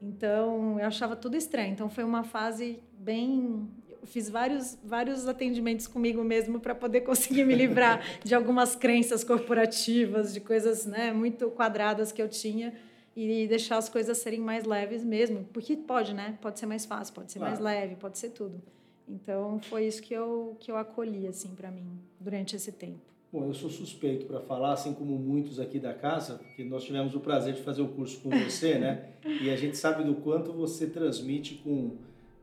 Então, 0.00 0.80
eu 0.80 0.86
achava 0.86 1.14
tudo 1.14 1.36
estranho. 1.36 1.72
Então, 1.72 1.88
foi 1.88 2.02
uma 2.02 2.24
fase 2.24 2.80
bem 2.98 3.68
eu 4.00 4.06
fiz 4.08 4.28
vários 4.28 4.76
vários 4.82 5.28
atendimentos 5.28 5.86
comigo 5.86 6.24
mesmo 6.24 6.58
para 6.58 6.74
poder 6.74 7.02
conseguir 7.02 7.44
me 7.44 7.54
livrar 7.54 8.02
de 8.24 8.34
algumas 8.34 8.74
crenças 8.74 9.22
corporativas, 9.22 10.34
de 10.34 10.40
coisas, 10.40 10.84
né, 10.84 11.12
muito 11.12 11.48
quadradas 11.52 12.10
que 12.10 12.20
eu 12.20 12.28
tinha 12.28 12.74
e 13.14 13.46
deixar 13.46 13.76
as 13.76 13.88
coisas 13.88 14.18
serem 14.18 14.40
mais 14.40 14.64
leves 14.64 15.04
mesmo, 15.04 15.44
porque 15.52 15.76
pode, 15.76 16.14
né? 16.14 16.38
Pode 16.40 16.58
ser 16.58 16.66
mais 16.66 16.86
fácil, 16.86 17.14
pode 17.14 17.30
ser 17.30 17.38
claro. 17.38 17.52
mais 17.52 17.62
leve, 17.62 17.96
pode 17.96 18.18
ser 18.18 18.30
tudo. 18.30 18.60
Então 19.08 19.60
foi 19.62 19.86
isso 19.86 20.02
que 20.02 20.14
eu 20.14 20.56
que 20.58 20.70
eu 20.70 20.76
acolhi 20.76 21.26
assim 21.26 21.54
para 21.54 21.70
mim 21.70 21.98
durante 22.18 22.56
esse 22.56 22.72
tempo. 22.72 23.12
Bom, 23.32 23.46
eu 23.46 23.54
sou 23.54 23.70
suspeito 23.70 24.26
para 24.26 24.40
falar, 24.40 24.74
assim 24.74 24.92
como 24.92 25.18
muitos 25.18 25.58
aqui 25.58 25.78
da 25.78 25.94
casa, 25.94 26.34
porque 26.34 26.62
nós 26.62 26.84
tivemos 26.84 27.14
o 27.14 27.20
prazer 27.20 27.54
de 27.54 27.62
fazer 27.62 27.80
o 27.80 27.88
curso 27.88 28.20
com 28.20 28.28
você, 28.28 28.78
né? 28.78 29.08
E 29.24 29.48
a 29.48 29.56
gente 29.56 29.74
sabe 29.78 30.04
do 30.04 30.16
quanto 30.16 30.52
você 30.52 30.86
transmite 30.86 31.54
com, 31.54 31.96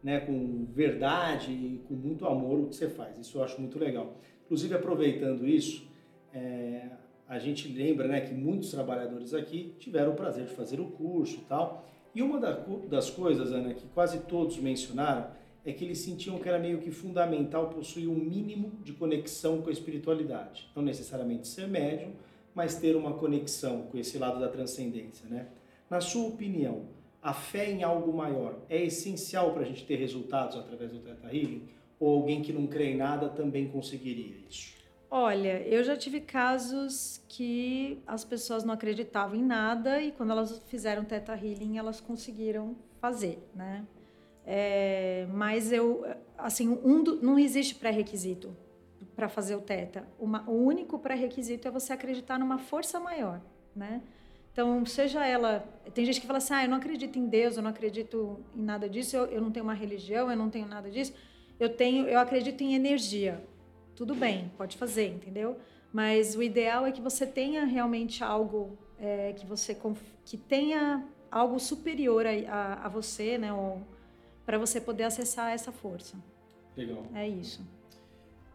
né, 0.03 0.19
com 0.19 0.65
verdade 0.73 1.51
e 1.51 1.79
com 1.87 1.93
muito 1.93 2.25
amor 2.25 2.61
o 2.61 2.65
que 2.69 2.75
você 2.75 2.89
faz. 2.89 3.19
Isso 3.19 3.37
eu 3.37 3.43
acho 3.43 3.61
muito 3.61 3.77
legal. 3.77 4.17
Inclusive, 4.45 4.73
aproveitando 4.73 5.47
isso, 5.47 5.87
é, 6.33 6.87
a 7.29 7.37
gente 7.37 7.67
lembra 7.67 8.07
né, 8.07 8.21
que 8.21 8.33
muitos 8.33 8.71
trabalhadores 8.71 9.35
aqui 9.35 9.75
tiveram 9.77 10.13
o 10.13 10.15
prazer 10.15 10.45
de 10.45 10.51
fazer 10.55 10.79
o 10.79 10.87
curso 10.87 11.35
e 11.35 11.41
tal. 11.41 11.87
E 12.13 12.23
uma 12.23 12.39
das 12.39 13.11
coisas, 13.11 13.51
Ana, 13.51 13.71
que 13.75 13.85
quase 13.89 14.21
todos 14.21 14.57
mencionaram, 14.57 15.27
é 15.63 15.71
que 15.71 15.85
eles 15.85 15.99
sentiam 15.99 16.39
que 16.39 16.49
era 16.49 16.57
meio 16.57 16.79
que 16.79 16.89
fundamental 16.89 17.69
possuir 17.69 18.09
um 18.09 18.15
mínimo 18.15 18.71
de 18.83 18.93
conexão 18.93 19.61
com 19.61 19.69
a 19.69 19.71
espiritualidade. 19.71 20.67
Não 20.75 20.81
necessariamente 20.81 21.47
ser 21.47 21.67
médium, 21.67 22.13
mas 22.55 22.79
ter 22.79 22.95
uma 22.95 23.13
conexão 23.13 23.83
com 23.83 23.97
esse 23.99 24.17
lado 24.17 24.39
da 24.39 24.49
transcendência, 24.49 25.29
né? 25.29 25.49
Na 25.87 26.01
sua 26.01 26.27
opinião, 26.27 26.87
a 27.21 27.31
fé 27.31 27.69
em 27.69 27.83
algo 27.83 28.11
maior 28.11 28.57
é 28.67 28.83
essencial 28.83 29.53
para 29.53 29.61
a 29.61 29.65
gente 29.65 29.85
ter 29.85 29.97
resultados 29.97 30.57
através 30.57 30.91
do 30.91 30.99
Teta 30.99 31.27
Healing? 31.27 31.69
Ou 31.99 32.15
alguém 32.15 32.41
que 32.41 32.51
não 32.51 32.65
crê 32.65 32.91
em 32.91 32.97
nada 32.97 33.29
também 33.29 33.67
conseguiria 33.67 34.37
isso? 34.49 34.78
Olha, 35.11 35.61
eu 35.67 35.83
já 35.83 35.97
tive 35.97 36.21
casos 36.21 37.19
que 37.27 37.99
as 38.05 38.23
pessoas 38.23 38.63
não 38.63 38.73
acreditavam 38.75 39.35
em 39.35 39.43
nada 39.43 39.99
e 39.99 40.11
quando 40.11 40.31
elas 40.31 40.59
fizeram 40.67 41.03
Teta 41.03 41.33
Healing, 41.33 41.79
elas 41.79 41.99
conseguiram 41.99 42.75
fazer, 43.01 43.39
né? 43.55 43.87
É, 44.45 45.27
mas 45.31 45.71
eu, 45.71 46.05
assim, 46.37 46.69
um 46.83 47.03
do, 47.03 47.21
não 47.23 47.39
existe 47.39 47.73
pré-requisito 47.75 48.55
para 49.15 49.27
fazer 49.27 49.55
o 49.55 49.61
Teta. 49.61 50.07
Uma, 50.19 50.47
o 50.47 50.53
único 50.53 50.99
pré-requisito 50.99 51.67
é 51.67 51.71
você 51.71 51.91
acreditar 51.91 52.37
numa 52.37 52.59
força 52.59 52.99
maior, 52.99 53.41
né? 53.75 54.01
Então, 54.51 54.85
seja 54.85 55.25
ela. 55.25 55.63
Tem 55.93 56.05
gente 56.05 56.21
que 56.21 56.27
fala 56.27 56.37
assim: 56.37 56.53
ah, 56.53 56.63
eu 56.63 56.69
não 56.69 56.77
acredito 56.77 57.17
em 57.17 57.27
Deus, 57.27 57.57
eu 57.57 57.63
não 57.63 57.69
acredito 57.69 58.39
em 58.55 58.61
nada 58.61 58.89
disso, 58.89 59.15
eu, 59.15 59.25
eu 59.25 59.41
não 59.41 59.51
tenho 59.51 59.63
uma 59.63 59.73
religião, 59.73 60.29
eu 60.29 60.37
não 60.37 60.49
tenho 60.49 60.67
nada 60.67 60.89
disso. 60.89 61.13
Eu 61.59 61.69
tenho, 61.69 62.07
eu 62.07 62.19
acredito 62.19 62.61
em 62.61 62.73
energia. 62.75 63.43
Tudo 63.99 64.15
bem, 64.15 64.49
pode 64.57 64.77
fazer, 64.77 65.07
entendeu? 65.07 65.57
Mas 65.91 66.33
o 66.33 66.41
ideal 66.41 66.85
é 66.85 66.91
que 66.91 67.01
você 67.01 67.27
tenha 67.27 67.65
realmente 67.65 68.23
algo 68.23 68.77
é, 68.97 69.33
que 69.33 69.45
você 69.45 69.77
que 70.23 70.37
tenha 70.37 71.05
algo 71.29 71.59
superior 71.59 72.25
a, 72.25 72.29
a, 72.29 72.85
a 72.85 72.87
você, 72.87 73.37
né? 73.37 73.49
Para 74.45 74.57
você 74.57 74.79
poder 74.79 75.03
acessar 75.03 75.51
essa 75.51 75.73
força. 75.73 76.15
Legal. 76.77 77.03
É 77.13 77.27
isso. 77.27 77.61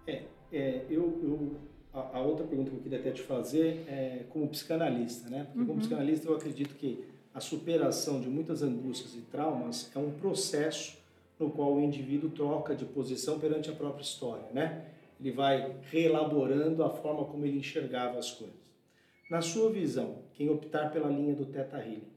É, 0.06 0.22
é 0.50 0.86
eu, 0.88 1.20
eu 1.22 1.56
a, 1.92 2.16
a, 2.16 2.20
outra 2.22 2.46
pergunta 2.46 2.70
que 2.70 2.76
eu 2.76 2.82
queria 2.82 3.00
até 3.00 3.10
te 3.10 3.20
fazer 3.20 3.84
é 3.86 4.24
como 4.30 4.48
psicanalista, 4.48 5.28
né? 5.28 5.44
Porque 5.44 5.58
uhum. 5.58 5.66
como 5.66 5.78
psicanalista 5.80 6.26
eu 6.26 6.36
acredito 6.36 6.74
que 6.76 7.04
a 7.34 7.40
superação 7.40 8.18
de 8.18 8.30
muitas 8.30 8.62
angústias 8.62 9.14
e 9.14 9.20
traumas 9.20 9.94
é 9.94 9.98
um 9.98 10.10
processo 10.10 10.96
no 11.38 11.50
qual 11.50 11.74
o 11.74 11.82
indivíduo 11.82 12.30
troca 12.30 12.74
de 12.74 12.86
posição 12.86 13.38
perante 13.38 13.68
a 13.68 13.74
própria 13.74 14.02
história, 14.02 14.46
né? 14.50 14.86
Ele 15.24 15.32
vai 15.32 15.74
reelaborando 15.90 16.84
a 16.84 16.90
forma 16.90 17.24
como 17.24 17.46
ele 17.46 17.56
enxergava 17.56 18.18
as 18.18 18.30
coisas. 18.30 18.74
Na 19.30 19.40
sua 19.40 19.70
visão, 19.70 20.18
quem 20.34 20.50
optar 20.50 20.92
pela 20.92 21.08
linha 21.08 21.34
do 21.34 21.46
Theta 21.46 21.78
Healing 21.78 22.12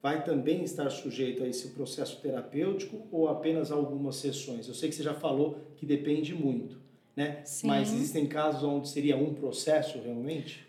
vai 0.00 0.22
também 0.22 0.62
estar 0.62 0.88
sujeito 0.88 1.42
a 1.42 1.48
esse 1.48 1.70
processo 1.70 2.20
terapêutico 2.22 3.04
ou 3.10 3.28
apenas 3.28 3.72
algumas 3.72 4.14
sessões? 4.14 4.68
Eu 4.68 4.74
sei 4.74 4.88
que 4.88 4.94
você 4.94 5.02
já 5.02 5.12
falou 5.12 5.58
que 5.74 5.84
depende 5.84 6.36
muito, 6.36 6.80
né? 7.16 7.42
Sim. 7.44 7.66
Mas 7.66 7.92
existem 7.92 8.28
casos 8.28 8.62
onde 8.62 8.88
seria 8.88 9.16
um 9.16 9.34
processo 9.34 9.98
realmente? 9.98 10.64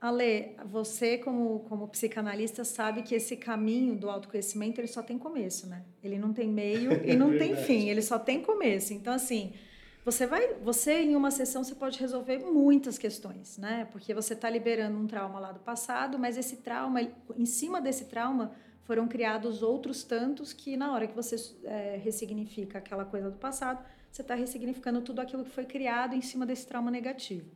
Ale, 0.00 0.56
você 0.66 1.16
como, 1.16 1.60
como 1.68 1.86
psicanalista 1.86 2.64
sabe 2.64 3.02
que 3.02 3.14
esse 3.14 3.36
caminho 3.36 3.94
do 3.94 4.10
autoconhecimento 4.10 4.80
ele 4.80 4.88
só 4.88 5.00
tem 5.00 5.16
começo, 5.16 5.68
né? 5.68 5.84
Ele 6.02 6.18
não 6.18 6.32
tem 6.32 6.48
meio 6.48 7.08
e 7.08 7.14
não 7.14 7.38
tem 7.38 7.54
fim, 7.64 7.88
ele 7.88 8.02
só 8.02 8.18
tem 8.18 8.42
começo. 8.42 8.92
Então 8.92 9.12
assim, 9.12 9.52
você 10.06 10.24
vai, 10.24 10.54
você 10.62 11.00
em 11.00 11.16
uma 11.16 11.32
sessão 11.32 11.64
você 11.64 11.74
pode 11.74 11.98
resolver 11.98 12.38
muitas 12.38 12.96
questões, 12.96 13.58
né? 13.58 13.88
Porque 13.90 14.14
você 14.14 14.34
está 14.34 14.48
liberando 14.48 14.96
um 14.96 15.04
trauma 15.04 15.40
lá 15.40 15.50
do 15.50 15.58
passado, 15.58 16.16
mas 16.16 16.38
esse 16.38 16.58
trauma, 16.58 17.02
em 17.36 17.44
cima 17.44 17.80
desse 17.80 18.04
trauma 18.04 18.52
foram 18.84 19.08
criados 19.08 19.64
outros 19.64 20.04
tantos 20.04 20.52
que 20.52 20.76
na 20.76 20.92
hora 20.92 21.08
que 21.08 21.14
você 21.14 21.34
é, 21.64 22.00
ressignifica 22.00 22.78
aquela 22.78 23.04
coisa 23.04 23.32
do 23.32 23.36
passado, 23.36 23.84
você 24.08 24.22
está 24.22 24.36
ressignificando 24.36 25.00
tudo 25.00 25.18
aquilo 25.18 25.42
que 25.42 25.50
foi 25.50 25.64
criado 25.64 26.14
em 26.14 26.22
cima 26.22 26.46
desse 26.46 26.68
trauma 26.68 26.88
negativo. 26.88 27.50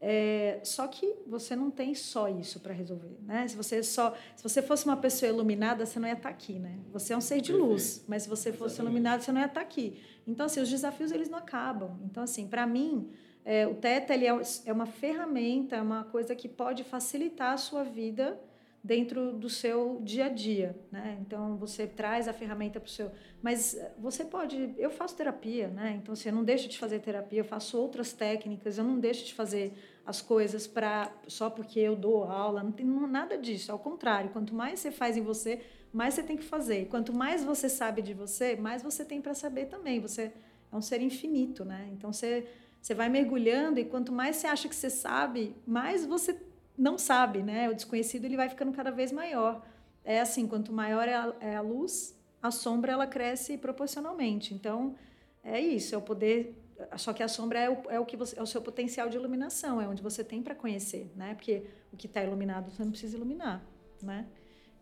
É, 0.00 0.58
só 0.64 0.88
que 0.88 1.14
você 1.26 1.54
não 1.54 1.70
tem 1.70 1.94
só 1.94 2.28
isso 2.28 2.58
para 2.58 2.74
resolver, 2.74 3.16
né? 3.22 3.46
Se 3.46 3.54
você 3.54 3.84
só, 3.84 4.14
se 4.34 4.42
você 4.42 4.60
fosse 4.60 4.84
uma 4.84 4.96
pessoa 4.96 5.30
iluminada, 5.30 5.86
você 5.86 6.00
não 6.00 6.08
ia 6.08 6.14
estar 6.14 6.28
tá 6.28 6.34
aqui, 6.34 6.58
né? 6.58 6.76
Você 6.92 7.12
é 7.12 7.16
um 7.16 7.20
ser 7.20 7.40
de 7.40 7.52
luz, 7.52 8.04
mas 8.08 8.24
se 8.24 8.28
você 8.28 8.52
fosse 8.52 8.74
Exatamente. 8.74 8.92
iluminado, 8.92 9.20
você 9.22 9.30
não 9.30 9.40
ia 9.40 9.46
estar 9.46 9.60
tá 9.60 9.64
aqui. 9.64 9.96
Então, 10.26 10.46
assim, 10.46 10.60
os 10.60 10.70
desafios 10.70 11.12
eles 11.12 11.28
não 11.28 11.38
acabam. 11.38 11.98
Então, 12.04 12.22
assim, 12.22 12.48
para 12.48 12.66
mim, 12.66 13.10
é, 13.44 13.66
o 13.66 13.74
Teta 13.74 14.14
ele 14.14 14.26
é, 14.26 14.40
é 14.66 14.72
uma 14.72 14.86
ferramenta, 14.86 15.76
é 15.76 15.82
uma 15.82 16.04
coisa 16.04 16.34
que 16.34 16.48
pode 16.48 16.82
facilitar 16.84 17.52
a 17.52 17.56
sua 17.58 17.84
vida 17.84 18.40
dentro 18.84 19.32
do 19.32 19.48
seu 19.48 19.98
dia 20.02 20.26
a 20.26 20.28
dia, 20.28 20.78
né? 20.92 21.16
Então 21.22 21.56
você 21.56 21.86
traz 21.86 22.28
a 22.28 22.34
ferramenta 22.34 22.78
para 22.78 22.86
o 22.86 22.90
seu, 22.90 23.10
mas 23.40 23.74
você 23.98 24.26
pode, 24.26 24.74
eu 24.76 24.90
faço 24.90 25.16
terapia, 25.16 25.68
né? 25.68 25.98
Então 26.02 26.14
você 26.14 26.28
assim, 26.28 26.36
não 26.36 26.44
deixa 26.44 26.68
de 26.68 26.76
fazer 26.76 26.98
terapia, 26.98 27.40
eu 27.40 27.46
faço 27.46 27.78
outras 27.78 28.12
técnicas, 28.12 28.76
eu 28.76 28.84
não 28.84 29.00
deixo 29.00 29.24
de 29.24 29.32
fazer 29.32 29.72
as 30.04 30.20
coisas 30.20 30.66
para 30.66 31.10
só 31.26 31.48
porque 31.48 31.80
eu 31.80 31.96
dou 31.96 32.24
aula, 32.24 32.62
não 32.62 32.72
tem 32.72 32.84
nada 32.84 33.38
disso, 33.38 33.72
ao 33.72 33.78
contrário, 33.78 34.28
quanto 34.28 34.54
mais 34.54 34.80
você 34.80 34.90
faz 34.90 35.16
em 35.16 35.22
você, 35.22 35.62
mais 35.94 36.14
você 36.14 36.22
tem 36.22 36.36
que 36.36 36.44
fazer. 36.44 36.88
Quanto 36.88 37.12
mais 37.12 37.44
você 37.44 37.68
sabe 37.68 38.02
de 38.02 38.12
você, 38.12 38.56
mais 38.56 38.82
você 38.82 39.04
tem 39.04 39.20
para 39.20 39.32
saber 39.32 39.66
também. 39.66 40.00
Você 40.00 40.32
é 40.72 40.76
um 40.76 40.82
ser 40.82 41.00
infinito, 41.00 41.64
né? 41.64 41.88
Então 41.92 42.12
você 42.12 42.46
você 42.82 42.92
vai 42.92 43.08
mergulhando 43.08 43.80
e 43.80 43.84
quanto 43.86 44.12
mais 44.12 44.36
você 44.36 44.46
acha 44.46 44.68
que 44.68 44.76
você 44.76 44.90
sabe, 44.90 45.56
mais 45.66 46.04
você 46.04 46.38
não 46.76 46.98
sabe, 46.98 47.42
né? 47.42 47.70
O 47.70 47.74
desconhecido 47.74 48.26
ele 48.26 48.36
vai 48.36 48.46
ficando 48.46 48.72
cada 48.72 48.90
vez 48.90 49.10
maior. 49.10 49.64
É 50.04 50.20
assim, 50.20 50.46
quanto 50.46 50.70
maior 50.70 51.08
é 51.08 51.14
a, 51.14 51.34
é 51.40 51.56
a 51.56 51.62
luz, 51.62 52.14
a 52.42 52.50
sombra 52.50 52.92
ela 52.92 53.06
cresce 53.06 53.56
proporcionalmente. 53.56 54.52
Então, 54.52 54.96
é 55.42 55.58
isso, 55.58 55.94
é 55.94 55.98
o 55.98 56.02
poder. 56.02 56.62
Só 56.98 57.14
que 57.14 57.22
a 57.22 57.28
sombra 57.28 57.58
é 57.58 57.70
o, 57.70 57.78
é 57.88 57.98
o 57.98 58.04
que 58.04 58.18
você, 58.18 58.38
é 58.38 58.42
o 58.42 58.46
seu 58.46 58.60
potencial 58.60 59.08
de 59.08 59.16
iluminação, 59.16 59.80
é 59.80 59.88
onde 59.88 60.02
você 60.02 60.22
tem 60.22 60.42
para 60.42 60.54
conhecer, 60.54 61.10
né? 61.16 61.34
Porque 61.34 61.62
o 61.90 61.96
que 61.96 62.06
está 62.06 62.22
iluminado 62.22 62.70
você 62.70 62.84
não 62.84 62.90
precisa 62.90 63.16
iluminar, 63.16 63.64
né? 64.02 64.26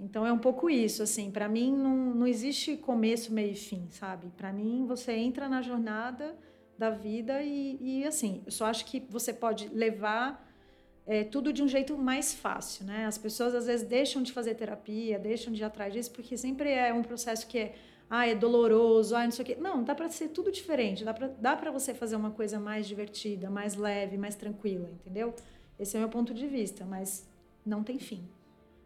Então 0.02 0.26
é 0.26 0.32
um 0.32 0.38
pouco 0.38 0.68
isso, 0.68 1.02
assim. 1.02 1.30
Para 1.30 1.48
mim 1.48 1.72
não, 1.72 1.96
não 1.96 2.26
existe 2.26 2.76
começo, 2.76 3.32
meio 3.32 3.52
e 3.52 3.54
fim, 3.54 3.86
sabe? 3.88 4.28
Para 4.36 4.52
mim 4.52 4.84
você 4.84 5.12
entra 5.12 5.48
na 5.48 5.62
jornada 5.62 6.36
da 6.76 6.90
vida 6.90 7.40
e, 7.42 7.78
e 7.80 8.04
assim, 8.04 8.42
eu 8.44 8.50
só 8.50 8.66
acho 8.66 8.84
que 8.84 9.00
você 9.08 9.32
pode 9.32 9.68
levar 9.68 10.44
é, 11.06 11.22
tudo 11.22 11.52
de 11.52 11.62
um 11.62 11.68
jeito 11.68 11.96
mais 11.96 12.34
fácil, 12.34 12.84
né? 12.84 13.06
As 13.06 13.16
pessoas 13.16 13.54
às 13.54 13.66
vezes 13.66 13.86
deixam 13.86 14.22
de 14.22 14.32
fazer 14.32 14.54
terapia, 14.56 15.18
deixam 15.20 15.52
de 15.52 15.62
ir 15.62 15.64
atrás 15.64 15.92
disso, 15.92 16.10
porque 16.10 16.36
sempre 16.36 16.70
é 16.70 16.92
um 16.92 17.02
processo 17.02 17.46
que 17.46 17.58
é, 17.58 17.74
ah, 18.10 18.26
é 18.26 18.34
doloroso, 18.34 19.14
ah, 19.14 19.22
não 19.22 19.30
sei 19.30 19.44
o 19.44 19.46
quê. 19.46 19.56
Não, 19.60 19.84
dá 19.84 19.94
para 19.94 20.08
ser 20.08 20.28
tudo 20.28 20.50
diferente, 20.50 21.04
dá 21.04 21.56
para 21.56 21.70
você 21.70 21.94
fazer 21.94 22.16
uma 22.16 22.32
coisa 22.32 22.58
mais 22.58 22.88
divertida, 22.88 23.48
mais 23.48 23.76
leve, 23.76 24.18
mais 24.18 24.34
tranquila, 24.34 24.90
entendeu? 24.90 25.32
Esse 25.78 25.96
é 25.96 26.00
o 26.00 26.02
meu 26.02 26.10
ponto 26.10 26.34
de 26.34 26.48
vista, 26.48 26.84
mas 26.84 27.28
não 27.64 27.84
tem 27.84 28.00
fim 28.00 28.28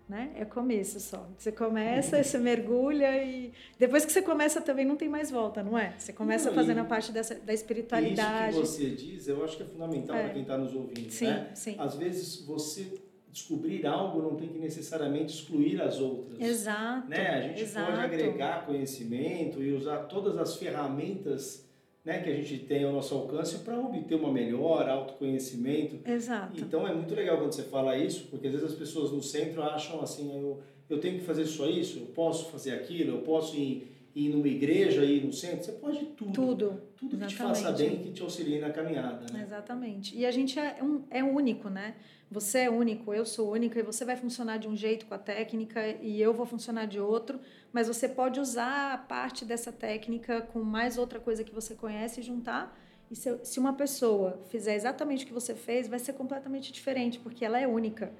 né? 0.08 0.32
É 0.36 0.44
começo 0.44 1.00
só. 1.00 1.28
Você 1.36 1.50
começa, 1.50 2.22
você 2.22 2.38
mergulha 2.38 3.25
e 3.25 3.52
depois 3.78 4.04
que 4.04 4.12
você 4.12 4.22
começa 4.22 4.60
também 4.60 4.84
não 4.84 4.96
tem 4.96 5.08
mais 5.08 5.30
volta, 5.30 5.62
não 5.62 5.76
é? 5.76 5.94
Você 5.98 6.12
começa 6.12 6.48
não, 6.48 6.54
fazendo 6.54 6.78
a 6.78 6.84
parte 6.84 7.10
dessa, 7.10 7.34
da 7.34 7.52
espiritualidade. 7.52 8.60
Isso 8.60 8.78
que 8.78 8.84
você 8.84 8.90
diz, 8.90 9.28
eu 9.28 9.44
acho 9.44 9.56
que 9.56 9.64
é 9.64 9.66
fundamental 9.66 10.16
é. 10.16 10.22
para 10.25 10.32
quem 10.32 10.42
está 10.42 10.56
nos 10.56 10.75
ouvindo, 10.75 11.10
sim, 11.10 11.26
né? 11.26 11.50
Sim. 11.54 11.75
Às 11.78 11.96
vezes 11.96 12.44
você 12.46 12.92
descobrir 13.32 13.86
algo 13.86 14.22
não 14.22 14.34
tem 14.34 14.48
que 14.48 14.58
necessariamente 14.58 15.34
excluir 15.34 15.82
as 15.82 15.98
outras. 16.00 16.40
Exato. 16.40 17.08
Né? 17.08 17.28
A 17.28 17.42
gente 17.42 17.62
exato. 17.62 17.92
pode 17.92 18.04
agregar 18.04 18.64
conhecimento 18.64 19.62
e 19.62 19.72
usar 19.72 20.04
todas 20.04 20.38
as 20.38 20.56
ferramentas 20.56 21.65
né, 22.06 22.20
que 22.20 22.30
a 22.30 22.34
gente 22.36 22.58
tem 22.58 22.84
ao 22.84 22.92
nosso 22.92 23.12
alcance 23.16 23.58
para 23.58 23.76
obter 23.76 24.14
uma 24.14 24.32
melhor 24.32 24.88
autoconhecimento. 24.88 25.98
Exato. 26.08 26.60
Então 26.60 26.86
é 26.86 26.94
muito 26.94 27.12
legal 27.12 27.36
quando 27.36 27.52
você 27.52 27.64
fala 27.64 27.98
isso, 27.98 28.28
porque 28.30 28.46
às 28.46 28.52
vezes 28.52 28.70
as 28.70 28.78
pessoas 28.78 29.10
no 29.10 29.20
centro 29.20 29.60
acham 29.60 30.00
assim, 30.00 30.32
eu, 30.32 30.62
eu 30.88 31.00
tenho 31.00 31.18
que 31.18 31.25
fazer 31.25 31.44
só 31.46 31.68
isso, 31.68 31.98
eu 31.98 32.06
posso 32.06 32.48
fazer 32.52 32.75
aquilo, 32.75 33.16
eu 33.16 33.22
posso 33.22 33.56
ir, 33.56 33.96
ir 34.16 34.30
numa 34.30 34.49
igreja, 34.49 35.04
ir 35.04 35.23
no 35.26 35.32
centro, 35.32 35.62
você 35.62 35.73
pode 35.73 35.99
tudo. 36.06 36.32
Tudo. 36.32 36.82
Tudo 36.96 37.18
que 37.18 37.26
te 37.26 37.37
faça 37.37 37.70
bem, 37.73 37.99
que 37.99 38.12
te 38.12 38.23
auxilie 38.23 38.58
na 38.58 38.70
caminhada. 38.70 39.30
Né? 39.30 39.42
Exatamente. 39.42 40.16
E 40.16 40.25
a 40.25 40.30
gente 40.30 40.58
é, 40.58 40.82
um, 40.82 41.04
é 41.11 41.23
único, 41.23 41.68
né? 41.68 41.94
Você 42.30 42.61
é 42.61 42.70
único, 42.70 43.12
eu 43.12 43.26
sou 43.26 43.52
única, 43.52 43.78
e 43.78 43.82
você 43.82 44.06
vai 44.06 44.16
funcionar 44.16 44.56
de 44.56 44.66
um 44.66 44.75
jeito 44.75 45.04
com 45.04 45.12
a 45.12 45.18
técnica 45.18 45.87
e 46.00 46.20
eu 46.20 46.32
vou 46.32 46.46
funcionar 46.46 46.87
de 46.87 46.99
outro, 46.99 47.38
mas 47.70 47.88
você 47.88 48.08
pode 48.08 48.40
usar 48.40 48.94
a 48.94 48.99
parte 48.99 49.44
dessa 49.44 49.70
técnica 49.70 50.40
com 50.40 50.61
mais 50.62 50.96
outra 50.96 51.20
coisa 51.20 51.44
que 51.44 51.54
você 51.54 51.75
conhece 51.75 52.20
e 52.20 52.23
juntar. 52.23 52.75
E 53.11 53.14
se, 53.14 53.38
se 53.44 53.61
uma 53.61 53.75
pessoa 53.75 54.40
fizer 54.49 54.75
exatamente 54.75 55.25
o 55.25 55.26
que 55.28 55.35
você 55.35 55.54
fez, 55.54 55.88
vai 55.88 55.99
ser 55.99 56.14
completamente 56.14 56.73
diferente, 56.73 57.18
porque 57.18 57.44
ela 57.44 57.61
é 57.61 57.68
única. 57.68 58.11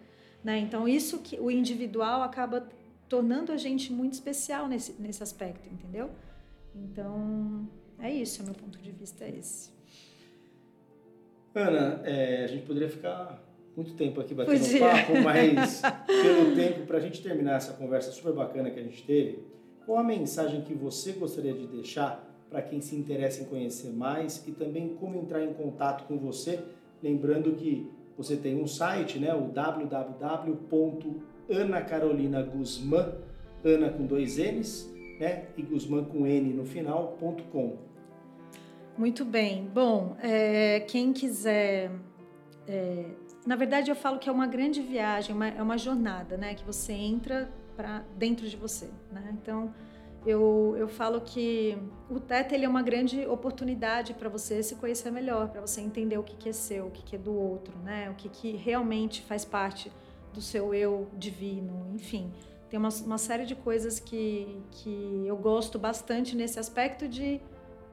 Né? 0.44 0.58
Então, 0.58 0.86
isso 0.86 1.20
que 1.20 1.40
o 1.40 1.50
individual 1.50 2.22
acaba 2.22 2.68
tornando 3.08 3.52
a 3.52 3.56
gente 3.56 3.92
muito 3.92 4.14
especial 4.14 4.68
nesse, 4.68 5.00
nesse 5.00 5.22
aspecto, 5.22 5.68
entendeu? 5.68 6.10
Então, 6.75 7.68
é 7.98 8.10
isso, 8.12 8.42
meu 8.42 8.54
ponto 8.54 8.78
de 8.78 8.90
vista 8.90 9.25
é 9.25 9.36
esse. 9.38 9.70
Ana, 11.54 12.02
é, 12.04 12.44
a 12.44 12.46
gente 12.46 12.66
poderia 12.66 12.88
ficar 12.88 13.42
muito 13.75 13.94
tempo 13.94 14.20
aqui 14.20 14.34
batendo 14.34 14.58
Podia. 14.58 14.80
papo, 14.80 15.12
mas 15.22 15.80
pelo 16.06 16.54
tempo, 16.54 16.86
para 16.86 16.98
a 16.98 17.00
gente 17.00 17.22
terminar 17.22 17.56
essa 17.56 17.72
conversa 17.72 18.12
super 18.12 18.32
bacana 18.32 18.70
que 18.70 18.78
a 18.78 18.82
gente 18.82 19.02
teve, 19.04 19.44
qual 19.84 19.98
a 19.98 20.04
mensagem 20.04 20.60
que 20.62 20.75
você 20.75 21.12
gostaria 21.12 21.54
de 21.54 21.66
deixar 21.66 22.25
para 22.50 22.60
quem 22.62 22.80
se 22.80 22.96
interessa 22.96 23.42
em 23.42 23.44
conhecer 23.46 23.90
mais 23.92 24.46
e 24.46 24.52
também 24.52 24.94
como 24.96 25.18
entrar 25.18 25.42
em 25.42 25.52
contato 25.54 26.06
com 26.06 26.18
você? 26.18 26.60
Lembrando 27.02 27.52
que 27.52 27.90
você 28.16 28.36
tem 28.36 28.60
um 28.60 28.66
site, 28.66 29.18
né, 29.18 29.34
o 29.34 29.48
www.anacarolinaguzman, 29.48 31.22
Ana 33.64 33.90
com 33.90 34.06
dois 34.06 34.38
N's, 34.38 34.90
né? 35.18 35.46
E 35.56 35.62
Guzmán 35.62 36.04
com 36.04 36.26
N 36.26 36.52
no 36.52 36.64
final, 36.64 37.16
ponto 37.18 37.42
com. 37.44 37.76
Muito 38.96 39.24
bem. 39.24 39.68
Bom, 39.72 40.16
é, 40.22 40.80
quem 40.80 41.12
quiser. 41.12 41.90
É, 42.66 43.04
na 43.46 43.54
verdade, 43.56 43.90
eu 43.90 43.96
falo 43.96 44.18
que 44.18 44.28
é 44.28 44.32
uma 44.32 44.46
grande 44.46 44.80
viagem, 44.80 45.34
uma, 45.34 45.48
é 45.48 45.62
uma 45.62 45.78
jornada, 45.78 46.36
né? 46.36 46.54
Que 46.54 46.64
você 46.64 46.92
entra 46.92 47.48
para 47.76 48.04
dentro 48.16 48.48
de 48.48 48.56
você, 48.56 48.88
né? 49.12 49.36
Então, 49.40 49.72
eu, 50.26 50.74
eu 50.76 50.88
falo 50.88 51.20
que 51.20 51.78
o 52.10 52.18
TET 52.18 52.52
ele 52.52 52.64
é 52.64 52.68
uma 52.68 52.82
grande 52.82 53.24
oportunidade 53.26 54.14
para 54.14 54.28
você 54.28 54.62
se 54.62 54.74
conhecer 54.74 55.12
melhor, 55.12 55.48
para 55.50 55.60
você 55.60 55.80
entender 55.80 56.18
o 56.18 56.22
que, 56.24 56.34
que 56.34 56.48
é 56.48 56.52
seu, 56.52 56.86
o 56.86 56.90
que, 56.90 57.04
que 57.04 57.14
é 57.14 57.18
do 57.18 57.32
outro, 57.32 57.78
né? 57.84 58.10
O 58.10 58.14
que, 58.14 58.28
que 58.28 58.56
realmente 58.56 59.22
faz 59.22 59.44
parte 59.44 59.92
do 60.36 60.42
seu 60.42 60.72
eu 60.74 61.08
divino, 61.14 61.90
enfim. 61.94 62.30
Tem 62.68 62.78
uma, 62.78 62.90
uma 63.04 63.18
série 63.18 63.46
de 63.46 63.54
coisas 63.54 63.98
que, 63.98 64.60
que 64.70 65.24
eu 65.26 65.36
gosto 65.36 65.78
bastante 65.78 66.36
nesse 66.36 66.58
aspecto 66.58 67.08
de, 67.08 67.40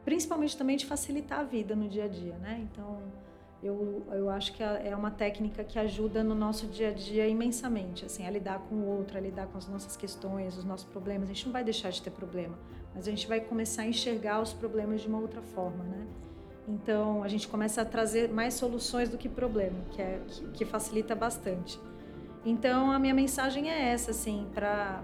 principalmente 0.03 0.57
também 0.57 0.75
de 0.75 0.85
facilitar 0.85 1.39
a 1.39 1.43
vida 1.43 1.75
no 1.75 1.88
dia 1.88 2.05
a 2.05 2.07
dia, 2.07 2.38
né? 2.38 2.67
Então, 2.69 3.01
eu, 3.63 4.05
eu 4.12 4.29
acho 4.29 4.51
que 4.53 4.62
é 4.62 4.93
uma 4.95 5.09
técnica 5.09 5.63
que 5.63 5.79
ajuda 5.79 6.21
no 6.21 6.35
nosso 6.35 6.67
dia 6.67 6.89
a 6.89 6.91
dia 6.91 7.25
imensamente, 7.27 8.05
assim, 8.05 8.27
a 8.27 8.29
lidar 8.29 8.59
com 8.67 8.75
o 8.75 8.88
outro, 8.88 9.17
a 9.17 9.21
lidar 9.21 9.47
com 9.47 9.57
as 9.57 9.69
nossas 9.69 9.95
questões, 9.95 10.57
os 10.57 10.65
nossos 10.65 10.85
problemas. 10.85 11.29
A 11.29 11.33
gente 11.33 11.45
não 11.45 11.53
vai 11.53 11.63
deixar 11.63 11.89
de 11.89 12.01
ter 12.01 12.12
problema, 12.12 12.57
mas 12.93 13.07
a 13.07 13.09
gente 13.09 13.25
vai 13.25 13.39
começar 13.39 13.83
a 13.83 13.88
enxergar 13.88 14.41
os 14.41 14.51
problemas 14.51 15.01
de 15.01 15.07
uma 15.07 15.19
outra 15.19 15.41
forma, 15.41 15.83
né? 15.85 16.05
Então, 16.67 17.23
a 17.23 17.27
gente 17.27 17.47
começa 17.47 17.81
a 17.81 17.85
trazer 17.85 18.29
mais 18.29 18.53
soluções 18.53 19.07
do 19.07 19.17
que 19.17 19.29
problema, 19.29 19.79
que, 19.91 20.01
é, 20.01 20.19
que, 20.27 20.47
que 20.50 20.65
facilita 20.65 21.15
bastante. 21.15 21.79
Então, 22.45 22.91
a 22.91 23.00
minha 23.00 23.13
mensagem 23.13 23.69
é 23.69 23.89
essa, 23.89 24.12
assim, 24.12 24.47
para 24.53 25.01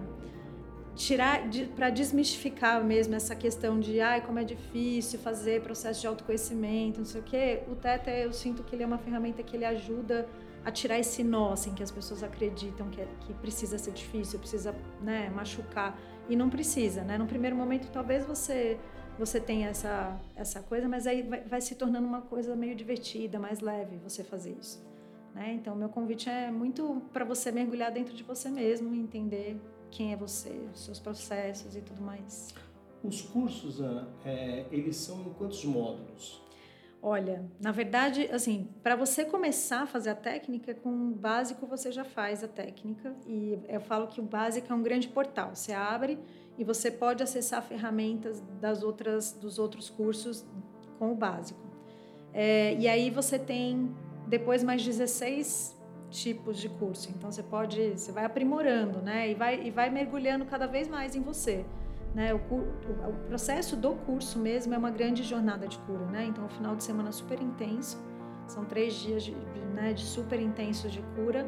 tirar, 0.96 1.42
para 1.76 1.90
desmistificar 1.90 2.84
mesmo 2.84 3.16
essa 3.16 3.34
questão 3.34 3.80
de 3.80 4.02
ai, 4.02 4.20
como 4.22 4.38
é 4.38 4.44
difícil 4.44 5.18
fazer 5.20 5.62
processo 5.62 6.02
de 6.02 6.08
autoconhecimento, 6.08 7.00
não 7.00 7.06
sei 7.06 7.22
o 7.22 7.24
quê. 7.24 7.64
O 7.72 7.76
Teta, 7.76 8.12
eu 8.12 8.34
sinto 8.34 8.64
que 8.64 8.76
ele 8.76 8.84
é 8.84 8.86
uma 8.86 8.98
ferramenta 8.98 9.42
que 9.42 9.56
ele 9.56 9.64
ajuda 9.66 10.28
a 10.66 10.72
tirar 10.72 11.00
esse 11.00 11.24
nó, 11.24 11.54
assim, 11.54 11.74
que 11.74 11.82
as 11.82 11.90
pessoas 11.90 12.22
acreditam 12.22 12.90
que, 12.90 13.00
é, 13.00 13.08
que 13.22 13.34
precisa 13.36 13.78
ser 13.78 13.92
difícil, 13.92 14.38
precisa 14.40 14.76
né, 15.02 15.32
machucar. 15.34 15.98
E 16.28 16.36
não 16.36 16.50
precisa, 16.50 17.02
né? 17.04 17.18
No 17.18 17.26
primeiro 17.26 17.56
momento, 17.56 17.90
talvez 17.92 18.26
você 18.26 18.78
você 19.18 19.38
tenha 19.40 19.68
essa, 19.68 20.18
essa 20.34 20.62
coisa, 20.62 20.88
mas 20.88 21.06
aí 21.06 21.24
vai, 21.24 21.42
vai 21.42 21.60
se 21.60 21.76
tornando 21.76 22.08
uma 22.08 22.22
coisa 22.22 22.56
meio 22.56 22.74
divertida, 22.74 23.38
mais 23.38 23.60
leve 23.60 23.98
você 23.98 24.24
fazer 24.24 24.56
isso. 24.58 24.82
Né? 25.34 25.54
Então, 25.54 25.76
meu 25.76 25.90
convite 25.90 26.30
é 26.30 26.52
muito 26.52 27.02
para 27.14 27.24
você 27.24 27.52
mergulhar 27.52 27.92
dentro 27.92 28.14
de 28.16 28.24
você 28.24 28.50
mesmo, 28.50 28.94
entender 28.94 29.60
quem 29.92 30.14
é 30.14 30.16
você, 30.16 30.68
os 30.74 30.86
seus 30.86 31.00
processos 31.00 31.76
e 31.76 31.82
tudo 31.82 32.02
mais. 32.02 32.54
Os 33.04 33.22
cursos, 33.22 33.80
Ana, 33.80 34.10
é, 34.26 34.66
eles 34.72 34.96
são 34.98 35.22
em 35.22 35.34
quantos 35.34 35.64
módulos? 35.64 36.42
Olha, 37.02 37.46
na 37.62 37.72
verdade, 37.72 38.30
assim, 38.30 38.68
para 38.84 38.94
você 38.94 39.24
começar 39.24 39.84
a 39.84 39.88
fazer 39.88 40.10
a 40.10 40.16
técnica, 40.16 40.74
com 40.74 40.90
o 40.90 41.12
básico 41.12 41.66
você 41.66 41.94
já 41.94 42.04
faz 42.04 42.44
a 42.44 42.48
técnica. 42.48 43.16
E 43.26 43.58
eu 43.70 43.80
falo 43.80 44.08
que 44.08 44.20
o 44.20 44.24
básico 44.24 44.72
é 44.72 44.76
um 44.76 44.84
grande 44.84 45.08
portal. 45.08 45.56
Você 45.56 45.72
abre 45.72 46.20
e 46.58 46.64
você 46.66 46.92
pode 46.92 47.24
acessar 47.24 47.64
ferramentas 47.64 48.44
das 48.60 48.84
outras, 48.84 49.32
dos 49.32 49.58
outros 49.58 49.90
cursos 49.90 50.46
com 50.98 51.14
o 51.14 51.16
básico. 51.16 51.62
É, 52.34 52.76
e 52.76 52.86
aí 52.86 53.10
você 53.10 53.40
tem 53.40 53.96
depois 54.30 54.64
mais 54.64 54.84
16 54.86 55.78
tipos 56.10 56.58
de 56.58 56.70
curso. 56.70 57.10
Então 57.16 57.32
você 57.32 57.44
pode, 57.44 57.98
você 57.98 58.12
vai 58.12 58.26
aprimorando, 58.26 59.02
né? 59.02 59.30
E 59.30 59.36
vai, 59.36 59.68
e 59.68 59.72
vai 59.72 59.90
mergulhando 59.90 60.46
cada 60.46 60.68
vez 60.68 60.88
mais 60.88 61.16
em 61.16 61.22
você. 61.22 61.66
Né? 62.14 62.34
O, 62.34 62.38
o, 62.38 63.10
o 63.10 63.14
processo 63.28 63.76
do 63.76 63.94
curso 63.94 64.40
mesmo 64.40 64.74
é 64.74 64.78
uma 64.78 64.90
grande 64.92 65.24
jornada 65.24 65.68
de 65.68 65.78
cura, 65.80 66.06
né? 66.06 66.26
Então, 66.26 66.46
o 66.46 66.50
final 66.50 66.76
de 66.76 66.84
semana 66.84 67.12
super 67.12 67.42
intenso, 67.42 68.02
são 68.48 68.66
três 68.66 68.96
dias 68.96 69.24
de, 69.24 69.36
né, 69.76 69.94
de 69.94 70.04
super 70.04 70.42
intensos 70.42 70.92
de 70.92 71.04
cura 71.16 71.46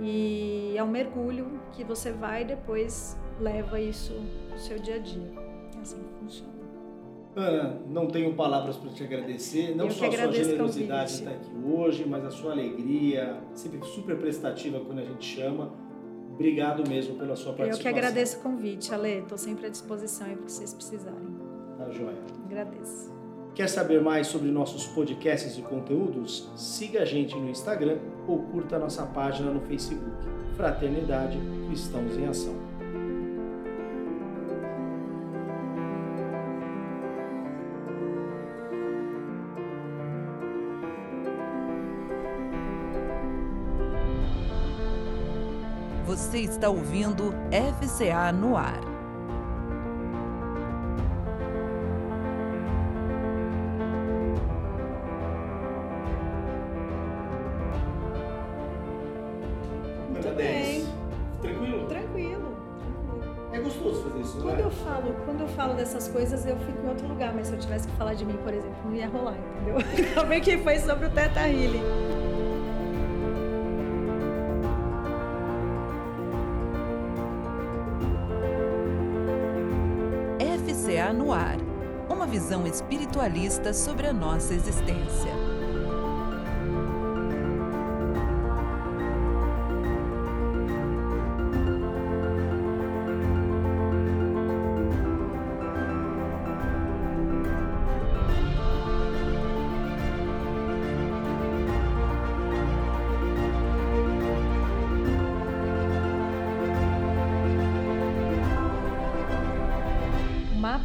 e 0.00 0.74
é 0.76 0.82
um 0.82 0.90
mergulho 0.90 1.60
que 1.70 1.84
você 1.84 2.10
vai 2.10 2.42
e 2.42 2.44
depois 2.44 3.16
leva 3.38 3.80
isso 3.80 4.12
no 4.50 4.58
seu 4.58 4.78
dia 4.78 4.96
a 4.96 4.98
dia. 4.98 5.32
É 5.76 5.80
assim 5.80 6.02
que 6.02 6.18
funciona. 6.18 6.63
Ana, 7.36 7.80
não 7.88 8.06
tenho 8.06 8.32
palavras 8.34 8.76
para 8.76 8.90
te 8.90 9.02
agradecer, 9.02 9.74
não 9.74 9.86
Eu 9.86 9.90
só 9.90 10.06
a 10.06 10.12
sua 10.12 10.32
generosidade 10.32 11.12
de 11.12 11.18
estar 11.18 11.30
aqui 11.30 11.50
hoje, 11.64 12.04
mas 12.06 12.24
a 12.24 12.30
sua 12.30 12.52
alegria, 12.52 13.40
sempre 13.54 13.84
super 13.88 14.16
prestativa 14.16 14.78
quando 14.80 15.00
a 15.00 15.04
gente 15.04 15.24
chama. 15.24 15.72
Obrigado 16.32 16.88
mesmo 16.88 17.16
pela 17.16 17.34
sua 17.34 17.52
participação. 17.52 17.78
Eu 17.78 17.82
que 17.82 17.88
agradeço 17.88 18.38
o 18.38 18.40
convite, 18.40 18.92
Ale. 18.92 19.18
Estou 19.18 19.38
sempre 19.38 19.66
à 19.66 19.68
disposição 19.68 20.26
aí 20.26 20.36
para 20.36 20.48
vocês 20.48 20.74
precisarem. 20.74 21.28
Tá 21.76 21.90
joia. 21.90 22.16
Agradeço. 22.44 23.12
Quer 23.54 23.68
saber 23.68 24.00
mais 24.00 24.26
sobre 24.26 24.50
nossos 24.50 24.86
podcasts 24.86 25.56
e 25.56 25.62
conteúdos? 25.62 26.50
Siga 26.56 27.02
a 27.02 27.04
gente 27.04 27.36
no 27.36 27.48
Instagram 27.48 27.98
ou 28.26 28.42
curta 28.42 28.78
nossa 28.80 29.06
página 29.06 29.50
no 29.50 29.60
Facebook. 29.60 30.10
Fraternidade 30.56 31.38
Cristãos 31.68 32.16
em 32.16 32.26
Ação. 32.26 32.73
Você 46.34 46.40
está 46.40 46.68
ouvindo 46.68 47.32
FCA 47.80 48.32
no 48.32 48.56
ar. 48.56 48.80
Muito 60.10 60.34
bem. 60.34 60.84
Tranquilo? 61.40 61.86
Tranquilo. 61.86 62.56
É 63.52 63.60
gostoso 63.60 64.02
fazer 64.02 64.20
isso, 64.20 64.42
quando 64.42 64.58
é? 64.58 64.62
Eu 64.64 64.70
falo, 64.72 65.14
quando 65.24 65.40
eu 65.42 65.48
falo 65.50 65.74
dessas 65.74 66.08
coisas, 66.08 66.44
eu 66.44 66.56
fico 66.56 66.84
em 66.84 66.88
outro 66.88 67.06
lugar, 67.06 67.32
mas 67.32 67.46
se 67.46 67.52
eu 67.52 67.60
tivesse 67.60 67.86
que 67.86 67.94
falar 67.94 68.14
de 68.14 68.24
mim, 68.24 68.36
por 68.42 68.52
exemplo, 68.52 68.76
não 68.84 68.96
ia 68.96 69.06
rolar, 69.06 69.36
entendeu? 69.52 69.76
Ainda 70.08 70.24
bem 70.24 70.40
que 70.40 70.58
foi 70.58 70.80
sobre 70.80 71.06
o 71.06 71.10
Teta 71.10 71.48
Healing. 71.48 72.13
Visão 82.44 82.66
espiritualista 82.66 83.72
sobre 83.72 84.06
a 84.06 84.12
nossa 84.12 84.52
existência. 84.52 85.43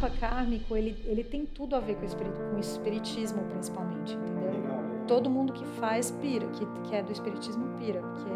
Mapa 0.00 0.10
kármico, 0.18 0.74
ele, 0.74 0.96
ele 1.04 1.22
tem 1.22 1.44
tudo 1.44 1.76
a 1.76 1.80
ver 1.80 1.96
com 1.96 2.06
com 2.06 2.56
o 2.56 2.58
espiritismo, 2.58 3.44
principalmente, 3.44 4.14
entendeu? 4.14 4.50
Legal. 4.50 4.80
Todo 5.06 5.28
mundo 5.28 5.52
que 5.52 5.64
faz 5.78 6.10
pira, 6.10 6.46
que, 6.48 6.64
que 6.88 6.94
é 6.94 7.02
do 7.02 7.12
espiritismo 7.12 7.76
pira, 7.78 8.00
porque 8.00 8.30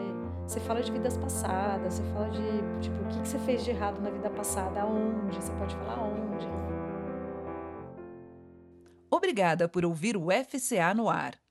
você 0.46 0.60
fala 0.60 0.82
de 0.82 0.92
vidas 0.92 1.16
passadas, 1.16 1.94
você 1.94 2.02
fala 2.12 2.28
de, 2.28 2.80
tipo, 2.82 3.02
o 3.02 3.08
que, 3.08 3.20
que 3.20 3.28
você 3.28 3.38
fez 3.38 3.64
de 3.64 3.70
errado 3.70 4.00
na 4.02 4.10
vida 4.10 4.28
passada, 4.28 4.82
aonde, 4.82 5.36
você 5.36 5.52
pode 5.52 5.74
falar 5.76 6.02
onde. 6.02 6.46
Obrigada 9.10 9.68
por 9.68 9.84
ouvir 9.86 10.16
o 10.16 10.26
FCA 10.30 10.92
no 10.92 11.08
ar. 11.08 11.43